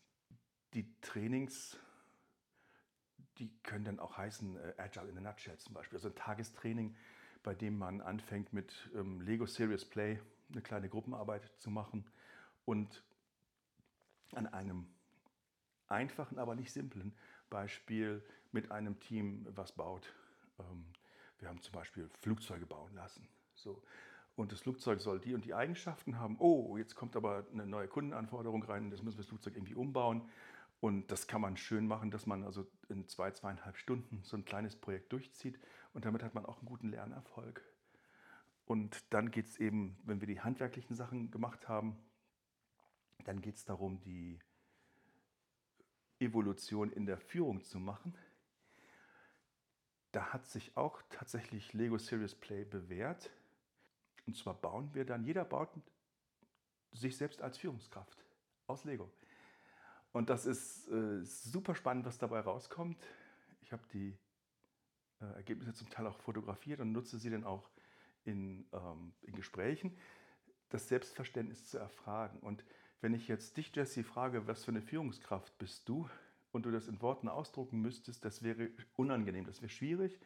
Die 0.75 0.87
Trainings, 1.01 1.79
die 3.39 3.51
können 3.63 3.85
dann 3.85 3.99
auch 3.99 4.17
heißen 4.17 4.57
äh, 4.57 4.75
Agile 4.77 5.09
in 5.09 5.19
a 5.19 5.21
Nutshell 5.21 5.59
zum 5.59 5.75
Beispiel. 5.75 5.97
Also 5.97 6.09
ein 6.09 6.15
Tagestraining, 6.15 6.97
bei 7.43 7.55
dem 7.55 7.79
man 7.79 8.01
anfängt 8.01 8.53
mit 8.53 8.91
ähm, 8.95 9.21
Lego 9.21 9.47
Serious 9.47 9.85
Play 9.85 10.21
eine 10.53 10.63
kleine 10.63 10.89
Gruppenarbeit 10.89 11.51
zu 11.59 11.71
machen 11.71 12.05
und 12.65 13.03
an 14.33 14.47
einem 14.47 14.87
einfachen, 15.89 16.39
aber 16.39 16.55
nicht 16.55 16.73
simplen 16.73 17.15
Beispiel 17.49 18.25
mit 18.53 18.71
einem 18.71 18.99
Team 19.01 19.47
was 19.51 19.73
baut. 19.73 20.13
Ähm, 20.59 20.85
wir 21.39 21.49
haben 21.49 21.61
zum 21.63 21.73
Beispiel 21.73 22.09
Flugzeuge 22.21 22.67
bauen 22.67 22.95
lassen. 22.95 23.27
So 23.55 23.83
und 24.41 24.53
das 24.53 24.61
Flugzeug 24.61 25.01
soll 25.01 25.21
die 25.21 25.35
und 25.35 25.45
die 25.45 25.55
Eigenschaften 25.55 26.19
haben. 26.19 26.37
Oh, 26.39 26.79
jetzt 26.79 26.95
kommt 26.95 27.15
aber 27.15 27.47
eine 27.53 27.67
neue 27.67 27.89
Kundenanforderung 27.89 28.63
rein, 28.63 28.91
das 28.91 29.03
müssen 29.03 29.19
wir 29.19 29.23
das 29.23 29.29
Flugzeug 29.29 29.55
irgendwie 29.55 29.75
umbauen. 29.75 30.29
Und 30.81 31.11
das 31.13 31.27
kann 31.27 31.43
man 31.43 31.59
schön 31.59 31.87
machen, 31.87 32.11
dass 32.11 32.25
man 32.25 32.43
also 32.43 32.67
in 32.89 33.07
zwei, 33.07 33.31
zweieinhalb 33.33 33.77
Stunden 33.77 34.23
so 34.23 34.39
ein 34.39 34.47
kleines 34.47 34.77
Projekt 34.77 35.13
durchzieht 35.13 35.61
und 35.93 36.07
damit 36.07 36.23
hat 36.23 36.35
man 36.35 36.47
auch 36.47 36.59
einen 36.59 36.67
guten 36.67 36.89
Lernerfolg. 36.89 37.63
Und 38.65 39.05
dann 39.13 39.31
geht 39.31 39.47
es 39.47 39.59
eben, 39.59 39.99
wenn 40.05 40.21
wir 40.21 40.27
die 40.27 40.41
handwerklichen 40.41 40.97
Sachen 40.97 41.31
gemacht 41.31 41.69
haben, 41.69 41.99
dann 43.25 43.43
geht 43.43 43.57
es 43.57 43.67
darum, 43.67 44.01
die 44.01 44.39
Evolution 46.19 46.91
in 46.91 47.05
der 47.05 47.19
Führung 47.19 47.63
zu 47.63 47.79
machen. 47.79 48.15
Da 50.13 50.33
hat 50.33 50.47
sich 50.47 50.77
auch 50.79 51.03
tatsächlich 51.11 51.75
Lego 51.75 51.99
Serious 51.99 52.35
Play 52.35 52.65
bewährt. 52.65 53.31
Und 54.31 54.37
zwar 54.37 54.55
bauen 54.55 54.95
wir 54.95 55.05
dann, 55.05 55.25
jeder 55.25 55.45
baut 55.45 55.71
sich 56.93 57.17
selbst 57.17 57.43
als 57.43 57.59
Führungskraft 57.59 58.25
aus 58.69 58.85
Lego. 58.85 59.11
Und 60.13 60.31
das 60.31 60.47
ist 60.47 60.87
äh, 60.87 61.25
super 61.25 61.75
spannend, 61.75 62.07
was 62.07 62.17
dabei 62.19 62.39
rauskommt. 62.39 63.05
Ich 63.63 63.73
habe 63.73 63.83
die 63.93 64.17
äh, 65.21 65.25
Ergebnisse 65.35 65.75
zum 65.75 65.91
Teil 65.91 66.07
auch 66.07 66.17
fotografiert 66.21 66.79
und 66.79 66.93
nutze 66.93 67.19
sie 67.19 67.29
dann 67.29 67.43
auch 67.43 67.71
in, 68.23 68.69
ähm, 68.73 69.15
in 69.23 69.35
Gesprächen, 69.35 69.99
das 70.69 70.87
Selbstverständnis 70.87 71.69
zu 71.69 71.79
erfragen. 71.79 72.39
Und 72.39 72.65
wenn 73.01 73.15
ich 73.15 73.27
jetzt 73.27 73.57
dich, 73.57 73.75
Jesse, 73.75 74.05
frage, 74.05 74.47
was 74.47 74.65
für 74.65 74.71
eine 74.71 74.81
Führungskraft 74.81 75.59
bist 75.59 75.89
du 75.89 76.09
und 76.53 76.67
du 76.67 76.71
das 76.71 76.87
in 76.87 77.03
Worten 77.03 77.27
ausdrucken 77.27 77.81
müsstest, 77.81 78.25
das 78.25 78.45
wäre 78.45 78.71
unangenehm, 78.95 79.45
das 79.45 79.61
wäre 79.61 79.71
schwierig. 79.71 80.21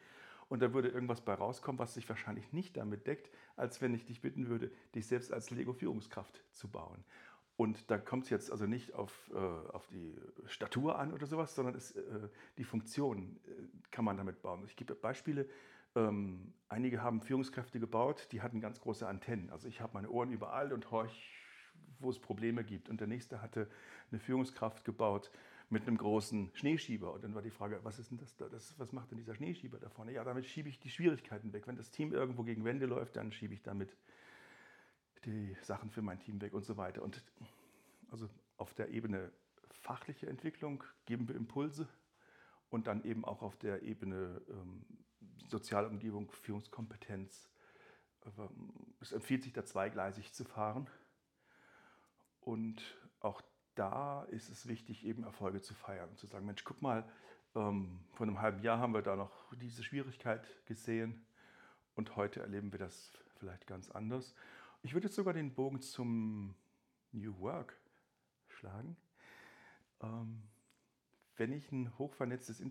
Und 0.47 0.61
da 0.61 0.73
würde 0.73 0.89
irgendwas 0.89 1.21
bei 1.21 1.33
rauskommen, 1.33 1.79
was 1.79 1.95
sich 1.95 2.07
wahrscheinlich 2.07 2.53
nicht 2.53 2.77
damit 2.77 3.07
deckt, 3.07 3.31
als 3.55 3.81
wenn 3.81 3.93
ich 3.93 4.05
dich 4.05 4.21
bitten 4.21 4.47
würde, 4.47 4.71
dich 4.93 5.07
selbst 5.07 5.33
als 5.33 5.49
Lego-Führungskraft 5.49 6.43
zu 6.51 6.67
bauen. 6.67 7.03
Und 7.57 7.89
da 7.89 7.97
kommt 7.97 8.25
es 8.25 8.29
jetzt 8.29 8.51
also 8.51 8.65
nicht 8.65 8.93
auf, 8.93 9.31
äh, 9.33 9.37
auf 9.37 9.87
die 9.87 10.15
Statur 10.45 10.99
an 10.99 11.13
oder 11.13 11.25
sowas, 11.25 11.55
sondern 11.55 11.75
es, 11.75 11.95
äh, 11.95 12.29
die 12.57 12.65
Funktion 12.65 13.39
äh, 13.47 13.51
kann 13.91 14.03
man 14.03 14.17
damit 14.17 14.41
bauen. 14.41 14.63
Ich 14.65 14.75
gebe 14.75 14.93
Beispiele. 14.93 15.47
Ähm, 15.95 16.53
einige 16.67 17.01
haben 17.01 17.21
Führungskräfte 17.21 17.79
gebaut, 17.79 18.27
die 18.33 18.41
hatten 18.41 18.59
ganz 18.59 18.81
große 18.81 19.07
Antennen. 19.07 19.49
Also 19.49 19.69
ich 19.69 19.79
habe 19.79 19.93
meine 19.93 20.09
Ohren 20.09 20.31
überall 20.31 20.73
und 20.73 20.91
horch, 20.91 21.33
wo 21.99 22.09
es 22.09 22.19
Probleme 22.19 22.65
gibt. 22.65 22.89
Und 22.89 22.99
der 22.99 23.07
nächste 23.07 23.41
hatte 23.41 23.69
eine 24.11 24.19
Führungskraft 24.19 24.83
gebaut 24.83 25.31
mit 25.69 25.87
einem 25.87 25.97
großen 25.97 26.51
Schneeschieber. 26.53 27.13
Und 27.13 27.23
dann 27.23 27.33
war 27.33 27.41
die 27.41 27.49
Frage, 27.49 27.79
was 27.83 27.99
ist 27.99 28.11
denn 28.11 28.17
das 28.17 28.35
da? 28.35 28.47
Das, 28.47 28.77
was 28.77 28.91
macht 28.91 29.11
denn 29.11 29.17
dieser 29.17 29.35
Schneeschieber 29.35 29.79
da 29.79 29.89
vorne? 29.89 30.13
Ja, 30.13 30.23
damit 30.23 30.45
schiebe 30.45 30.69
ich 30.69 30.79
die 30.79 30.89
Schwierigkeiten 30.89 31.53
weg. 31.53 31.67
Wenn 31.67 31.75
das 31.75 31.91
Team 31.91 32.13
irgendwo 32.13 32.43
gegen 32.43 32.63
Wände 32.63 32.85
läuft, 32.85 33.15
dann 33.15 33.31
schiebe 33.31 33.53
ich 33.53 33.63
damit 33.63 33.95
die 35.25 35.55
Sachen 35.61 35.89
für 35.89 36.01
mein 36.01 36.19
Team 36.19 36.39
weg 36.41 36.53
und 36.53 36.65
so 36.65 36.77
weiter. 36.77 37.01
Und 37.01 37.23
also 38.11 38.29
auf 38.57 38.73
der 38.73 38.89
Ebene 38.89 39.31
fachliche 39.81 40.27
Entwicklung 40.27 40.83
geben 41.05 41.27
wir 41.27 41.35
Impulse 41.35 41.87
und 42.69 42.87
dann 42.87 43.03
eben 43.03 43.25
auch 43.25 43.41
auf 43.41 43.57
der 43.57 43.83
Ebene 43.83 44.41
ähm, 44.49 44.85
soziale 45.47 45.87
Umgebung, 45.87 46.31
Führungskompetenz. 46.31 47.49
Ähm, 48.25 48.73
es 48.99 49.11
empfiehlt 49.11 49.43
sich 49.43 49.53
da 49.53 49.65
zweigleisig 49.65 50.33
zu 50.33 50.43
fahren. 50.43 50.89
Und 52.39 52.81
auch 53.19 53.41
da 53.75 54.23
ist 54.25 54.49
es 54.49 54.67
wichtig, 54.67 55.05
eben 55.05 55.23
Erfolge 55.23 55.61
zu 55.61 55.73
feiern 55.73 56.09
und 56.09 56.17
zu 56.17 56.27
sagen, 56.27 56.45
Mensch, 56.45 56.63
guck 56.63 56.81
mal, 56.81 57.07
ähm, 57.55 57.99
vor 58.13 58.25
einem 58.25 58.41
halben 58.41 58.61
Jahr 58.61 58.79
haben 58.79 58.93
wir 58.93 59.01
da 59.01 59.15
noch 59.15 59.53
diese 59.53 59.83
Schwierigkeit 59.83 60.47
gesehen 60.65 61.25
und 61.95 62.15
heute 62.15 62.41
erleben 62.41 62.71
wir 62.71 62.79
das 62.79 63.11
vielleicht 63.37 63.67
ganz 63.67 63.89
anders. 63.91 64.33
Ich 64.81 64.93
würde 64.93 65.07
jetzt 65.07 65.15
sogar 65.15 65.33
den 65.33 65.53
Bogen 65.53 65.81
zum 65.81 66.55
New 67.11 67.37
Work 67.39 67.77
schlagen. 68.49 68.95
Ähm, 70.01 70.43
wenn 71.37 71.51
ich 71.51 71.71
ein 71.71 71.97
hochvernetztes, 71.97 72.61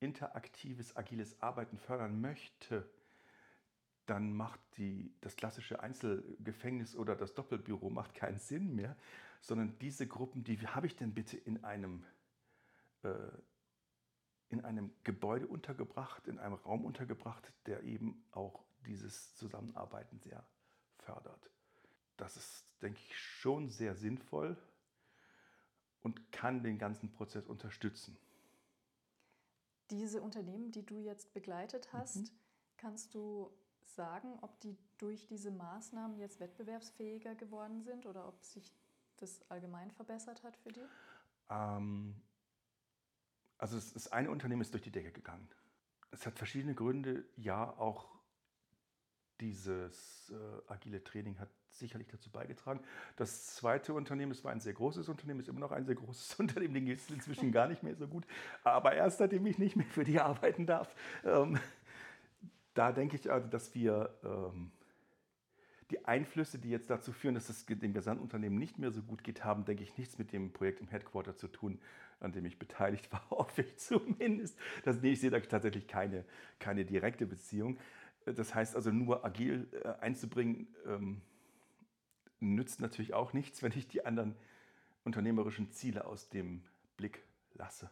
interaktives, 0.00 0.96
agiles 0.96 1.40
Arbeiten 1.40 1.78
fördern 1.78 2.20
möchte, 2.20 2.88
dann 4.06 4.34
macht 4.34 4.60
die, 4.76 5.14
das 5.20 5.36
klassische 5.36 5.80
Einzelgefängnis 5.80 6.96
oder 6.96 7.16
das 7.16 7.34
Doppelbüro 7.34 7.90
macht 7.90 8.14
keinen 8.14 8.38
Sinn 8.38 8.74
mehr, 8.74 8.96
sondern 9.44 9.78
diese 9.78 10.06
Gruppen, 10.06 10.42
die 10.42 10.58
habe 10.66 10.86
ich 10.86 10.96
denn 10.96 11.12
bitte 11.12 11.36
in 11.36 11.62
einem, 11.64 12.02
äh, 13.02 13.28
in 14.48 14.64
einem 14.64 14.90
Gebäude 15.04 15.46
untergebracht, 15.46 16.26
in 16.26 16.38
einem 16.38 16.54
Raum 16.54 16.84
untergebracht, 16.84 17.52
der 17.66 17.82
eben 17.82 18.24
auch 18.32 18.64
dieses 18.86 19.36
Zusammenarbeiten 19.36 20.18
sehr 20.20 20.46
fördert. 20.96 21.50
Das 22.16 22.36
ist, 22.38 22.64
denke 22.80 22.98
ich, 23.00 23.18
schon 23.18 23.68
sehr 23.68 23.94
sinnvoll 23.94 24.56
und 26.02 26.32
kann 26.32 26.62
den 26.62 26.78
ganzen 26.78 27.12
Prozess 27.12 27.46
unterstützen. 27.46 28.16
Diese 29.90 30.22
Unternehmen, 30.22 30.72
die 30.72 30.86
du 30.86 30.98
jetzt 31.00 31.34
begleitet 31.34 31.92
hast, 31.92 32.16
mhm. 32.16 32.30
kannst 32.78 33.14
du 33.14 33.50
sagen, 33.82 34.38
ob 34.40 34.58
die 34.60 34.78
durch 34.96 35.26
diese 35.26 35.50
Maßnahmen 35.50 36.16
jetzt 36.16 36.40
wettbewerbsfähiger 36.40 37.34
geworden 37.34 37.82
sind 37.82 38.06
oder 38.06 38.26
ob 38.26 38.42
sich 38.42 38.72
das 39.16 39.40
allgemein 39.50 39.90
verbessert 39.90 40.42
hat 40.42 40.56
für 40.56 40.70
die? 40.70 40.84
Ähm, 41.50 42.14
also 43.58 43.76
das 43.76 44.12
eine 44.12 44.30
Unternehmen 44.30 44.62
ist 44.62 44.72
durch 44.72 44.82
die 44.82 44.90
Decke 44.90 45.12
gegangen. 45.12 45.48
Es 46.10 46.26
hat 46.26 46.36
verschiedene 46.36 46.74
Gründe. 46.74 47.24
Ja, 47.36 47.70
auch 47.78 48.08
dieses 49.40 50.30
äh, 50.30 50.72
agile 50.72 51.02
Training 51.02 51.38
hat 51.38 51.48
sicherlich 51.70 52.08
dazu 52.08 52.30
beigetragen. 52.30 52.80
Das 53.16 53.46
zweite 53.56 53.92
Unternehmen, 53.94 54.32
es 54.32 54.44
war 54.44 54.52
ein 54.52 54.60
sehr 54.60 54.74
großes 54.74 55.08
Unternehmen, 55.08 55.40
ist 55.40 55.48
immer 55.48 55.60
noch 55.60 55.72
ein 55.72 55.86
sehr 55.86 55.96
großes 55.96 56.34
Unternehmen, 56.38 56.74
den 56.74 56.86
geht 56.86 56.98
es 56.98 57.10
inzwischen 57.10 57.52
gar 57.52 57.66
nicht 57.66 57.82
mehr 57.82 57.96
so 57.96 58.06
gut. 58.06 58.26
Aber 58.62 58.94
erst 58.94 59.18
seitdem 59.18 59.46
ich 59.46 59.58
nicht 59.58 59.76
mehr 59.76 59.86
für 59.86 60.04
die 60.04 60.20
arbeiten 60.20 60.66
darf, 60.66 60.94
ähm, 61.24 61.58
da 62.74 62.92
denke 62.92 63.16
ich, 63.16 63.30
also, 63.30 63.48
dass 63.48 63.74
wir 63.74 64.14
ähm, 64.24 64.70
die 65.90 66.04
Einflüsse, 66.04 66.58
die 66.58 66.70
jetzt 66.70 66.90
dazu 66.90 67.12
führen, 67.12 67.34
dass 67.34 67.48
es 67.48 67.66
dem 67.66 67.92
Gesamtunternehmen 67.92 68.58
nicht 68.58 68.78
mehr 68.78 68.90
so 68.90 69.02
gut 69.02 69.22
geht, 69.22 69.44
haben, 69.44 69.64
denke 69.64 69.82
ich, 69.82 69.96
nichts 69.98 70.18
mit 70.18 70.32
dem 70.32 70.52
Projekt 70.52 70.80
im 70.80 70.88
Headquarter 70.88 71.36
zu 71.36 71.48
tun, 71.48 71.78
an 72.20 72.32
dem 72.32 72.46
ich 72.46 72.58
beteiligt 72.58 73.10
war, 73.12 73.28
hoffe 73.30 73.62
ich 73.62 73.76
zumindest. 73.76 74.58
Das, 74.84 75.00
nee, 75.02 75.12
ich 75.12 75.20
sehe 75.20 75.30
da 75.30 75.40
tatsächlich 75.40 75.86
keine, 75.86 76.24
keine 76.58 76.84
direkte 76.84 77.26
Beziehung. 77.26 77.78
Das 78.24 78.54
heißt 78.54 78.74
also, 78.74 78.90
nur 78.90 79.24
agil 79.24 79.68
äh, 79.72 79.88
einzubringen, 80.00 80.68
ähm, 80.86 81.20
nützt 82.40 82.80
natürlich 82.80 83.14
auch 83.14 83.32
nichts, 83.32 83.62
wenn 83.62 83.72
ich 83.72 83.86
die 83.86 84.04
anderen 84.04 84.34
unternehmerischen 85.04 85.70
Ziele 85.70 86.06
aus 86.06 86.30
dem 86.30 86.62
Blick 86.96 87.22
lasse. 87.54 87.90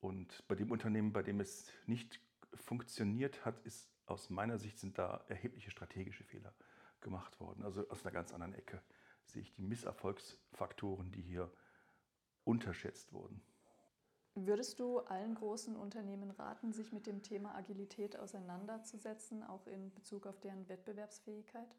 Und 0.00 0.44
bei 0.48 0.54
dem 0.54 0.70
Unternehmen, 0.70 1.12
bei 1.12 1.22
dem 1.22 1.40
es 1.40 1.70
nicht 1.86 2.20
funktioniert 2.54 3.44
hat, 3.44 3.58
ist 3.64 3.88
aus 4.06 4.30
meiner 4.30 4.58
Sicht 4.58 4.78
sind 4.78 4.98
da 4.98 5.24
erhebliche 5.28 5.70
strategische 5.70 6.24
Fehler 6.24 6.52
gemacht 7.00 7.40
worden. 7.40 7.64
Also 7.64 7.88
aus 7.88 8.04
einer 8.04 8.12
ganz 8.12 8.32
anderen 8.32 8.54
Ecke 8.54 8.82
sehe 9.24 9.42
ich 9.42 9.52
die 9.52 9.62
Misserfolgsfaktoren, 9.62 11.12
die 11.12 11.22
hier 11.22 11.50
unterschätzt 12.44 13.12
wurden. 13.12 13.42
Würdest 14.34 14.80
du 14.80 14.98
allen 14.98 15.36
großen 15.36 15.76
Unternehmen 15.76 16.30
raten, 16.32 16.72
sich 16.72 16.92
mit 16.92 17.06
dem 17.06 17.22
Thema 17.22 17.54
Agilität 17.54 18.18
auseinanderzusetzen, 18.18 19.44
auch 19.44 19.66
in 19.68 19.94
Bezug 19.94 20.26
auf 20.26 20.40
deren 20.40 20.68
Wettbewerbsfähigkeit? 20.68 21.76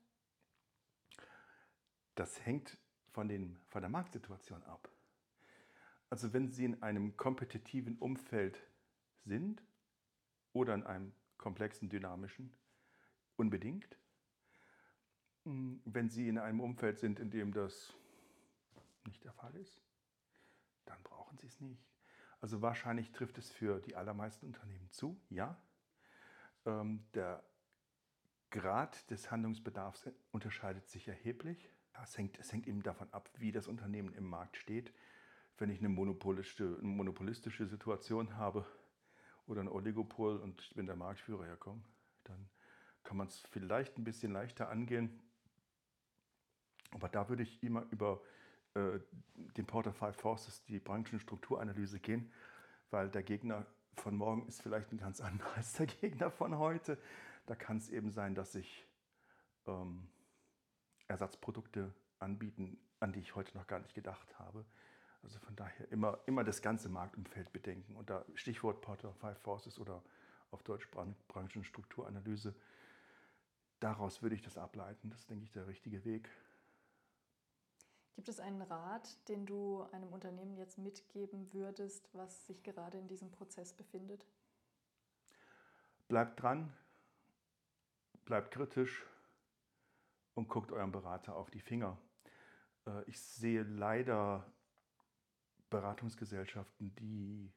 Das 2.15 2.45
hängt 2.45 2.77
von, 3.11 3.27
den, 3.27 3.59
von 3.67 3.81
der 3.81 3.89
Marktsituation 3.89 4.63
ab. 4.63 4.89
Also 6.09 6.31
wenn 6.31 6.49
Sie 6.49 6.63
in 6.63 6.81
einem 6.81 7.17
kompetitiven 7.17 7.97
Umfeld 7.97 8.57
sind 9.25 9.61
oder 10.53 10.73
in 10.75 10.83
einem 10.83 11.13
komplexen, 11.45 11.89
dynamischen, 11.89 12.51
unbedingt. 13.35 13.99
Wenn 15.43 16.09
Sie 16.09 16.27
in 16.27 16.39
einem 16.39 16.59
Umfeld 16.59 16.97
sind, 16.97 17.19
in 17.19 17.29
dem 17.29 17.53
das 17.53 17.93
nicht 19.05 19.23
der 19.23 19.31
Fall 19.31 19.55
ist, 19.55 19.79
dann 20.85 20.97
brauchen 21.03 21.37
Sie 21.37 21.45
es 21.45 21.61
nicht. 21.61 21.85
Also 22.41 22.63
wahrscheinlich 22.63 23.11
trifft 23.11 23.37
es 23.37 23.51
für 23.51 23.79
die 23.79 23.95
allermeisten 23.95 24.47
Unternehmen 24.47 24.89
zu, 24.89 25.21
ja. 25.29 25.55
Ähm, 26.65 27.05
der 27.13 27.43
Grad 28.49 29.07
des 29.11 29.29
Handlungsbedarfs 29.29 30.09
unterscheidet 30.31 30.89
sich 30.89 31.07
erheblich. 31.07 31.69
Es 32.01 32.17
hängt, 32.17 32.39
es 32.39 32.51
hängt 32.51 32.65
eben 32.65 32.81
davon 32.81 33.13
ab, 33.13 33.29
wie 33.37 33.51
das 33.51 33.67
Unternehmen 33.67 34.15
im 34.15 34.25
Markt 34.25 34.57
steht. 34.57 34.91
Wenn 35.59 35.69
ich 35.69 35.77
eine 35.77 35.89
monopolistische, 35.89 36.75
eine 36.79 36.87
monopolistische 36.87 37.67
Situation 37.67 38.35
habe 38.35 38.65
oder 39.47 39.61
ein 39.61 39.67
Oligopol 39.67 40.37
und 40.37 40.61
ich 40.61 40.75
bin 40.75 40.85
der 40.85 40.95
Marktführer 40.95 41.45
herkomme, 41.45 41.83
dann 42.23 42.49
kann 43.03 43.17
man 43.17 43.27
es 43.27 43.39
vielleicht 43.51 43.97
ein 43.97 44.03
bisschen 44.03 44.31
leichter 44.31 44.69
angehen. 44.69 45.21
Aber 46.91 47.09
da 47.09 47.29
würde 47.29 47.43
ich 47.43 47.61
immer 47.61 47.85
über 47.91 48.21
äh, 48.73 48.99
den 49.57 49.65
Porter 49.65 49.93
Five 49.93 50.15
Forces, 50.15 50.63
die 50.65 50.79
Branchenstrukturanalyse 50.79 51.99
gehen, 51.99 52.31
weil 52.89 53.09
der 53.09 53.23
Gegner 53.23 53.65
von 53.95 54.15
morgen 54.15 54.47
ist 54.47 54.61
vielleicht 54.61 54.91
ein 54.91 54.97
ganz 54.97 55.21
anderer 55.21 55.55
als 55.55 55.73
der 55.73 55.87
Gegner 55.87 56.31
von 56.31 56.57
heute. 56.57 56.97
Da 57.45 57.55
kann 57.55 57.77
es 57.77 57.89
eben 57.89 58.11
sein, 58.11 58.35
dass 58.35 58.53
sich 58.53 58.87
ähm, 59.67 60.07
Ersatzprodukte 61.07 61.93
anbieten, 62.19 62.79
an 62.99 63.13
die 63.13 63.19
ich 63.19 63.35
heute 63.35 63.55
noch 63.57 63.67
gar 63.67 63.79
nicht 63.79 63.93
gedacht 63.93 64.39
habe. 64.39 64.65
Also 65.25 65.39
von 65.39 65.55
daher 65.55 65.91
immer, 65.91 66.19
immer 66.27 66.43
das 66.43 66.61
ganze 66.61 66.87
Marktumfeld 66.87 67.51
bedenken. 67.51 67.95
Und 67.95 68.09
da 68.09 68.23
Stichwort 68.35 68.81
Porter 68.81 69.11
Five 69.15 69.39
Forces 69.39 69.79
oder 69.79 70.03
auf 70.51 70.61
Deutsch 70.61 70.87
Branchenstrukturanalyse, 71.27 72.55
daraus 73.79 74.21
würde 74.21 74.35
ich 74.35 74.43
das 74.43 74.57
ableiten. 74.57 75.09
Das 75.09 75.21
ist, 75.21 75.29
denke 75.29 75.43
ich, 75.43 75.51
der 75.51 75.67
richtige 75.67 76.05
Weg. 76.05 76.29
Gibt 78.13 78.29
es 78.29 78.39
einen 78.39 78.61
Rat, 78.61 79.27
den 79.27 79.45
du 79.47 79.81
einem 79.91 80.13
Unternehmen 80.13 80.55
jetzt 80.55 80.77
mitgeben 80.77 81.51
würdest, 81.51 82.07
was 82.13 82.45
sich 82.45 82.63
gerade 82.63 82.97
in 82.97 83.07
diesem 83.07 83.31
Prozess 83.31 83.73
befindet? 83.73 84.25
Bleibt 86.07 86.41
dran, 86.41 86.71
bleibt 88.25 88.51
kritisch 88.51 89.05
und 90.35 90.49
guckt 90.49 90.71
eurem 90.71 90.91
Berater 90.91 91.35
auf 91.35 91.49
die 91.49 91.59
Finger. 91.59 91.97
Äh, 92.85 93.03
ich 93.07 93.19
sehe 93.19 93.63
leider 93.63 94.45
Beratungsgesellschaften, 95.69 96.95
die 96.95 97.51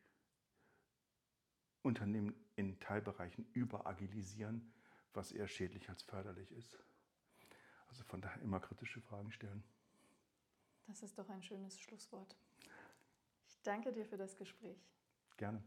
Unternehmen 1.82 2.34
in 2.56 2.78
Teilbereichen 2.80 3.46
überagilisieren, 3.52 4.72
was 5.12 5.32
eher 5.32 5.48
schädlich 5.48 5.88
als 5.88 6.02
förderlich 6.02 6.50
ist. 6.52 6.78
Also 7.88 8.04
von 8.04 8.20
daher 8.20 8.42
immer 8.42 8.60
kritische 8.60 9.00
Fragen 9.00 9.30
stellen. 9.30 9.64
Das 10.86 11.02
ist 11.02 11.18
doch 11.18 11.28
ein 11.28 11.42
schönes 11.42 11.78
Schlusswort. 11.78 12.36
Ich 13.46 13.60
danke 13.62 13.92
dir 13.92 14.04
für 14.04 14.16
das 14.16 14.36
Gespräch. 14.36 14.78
Gerne. 15.36 15.62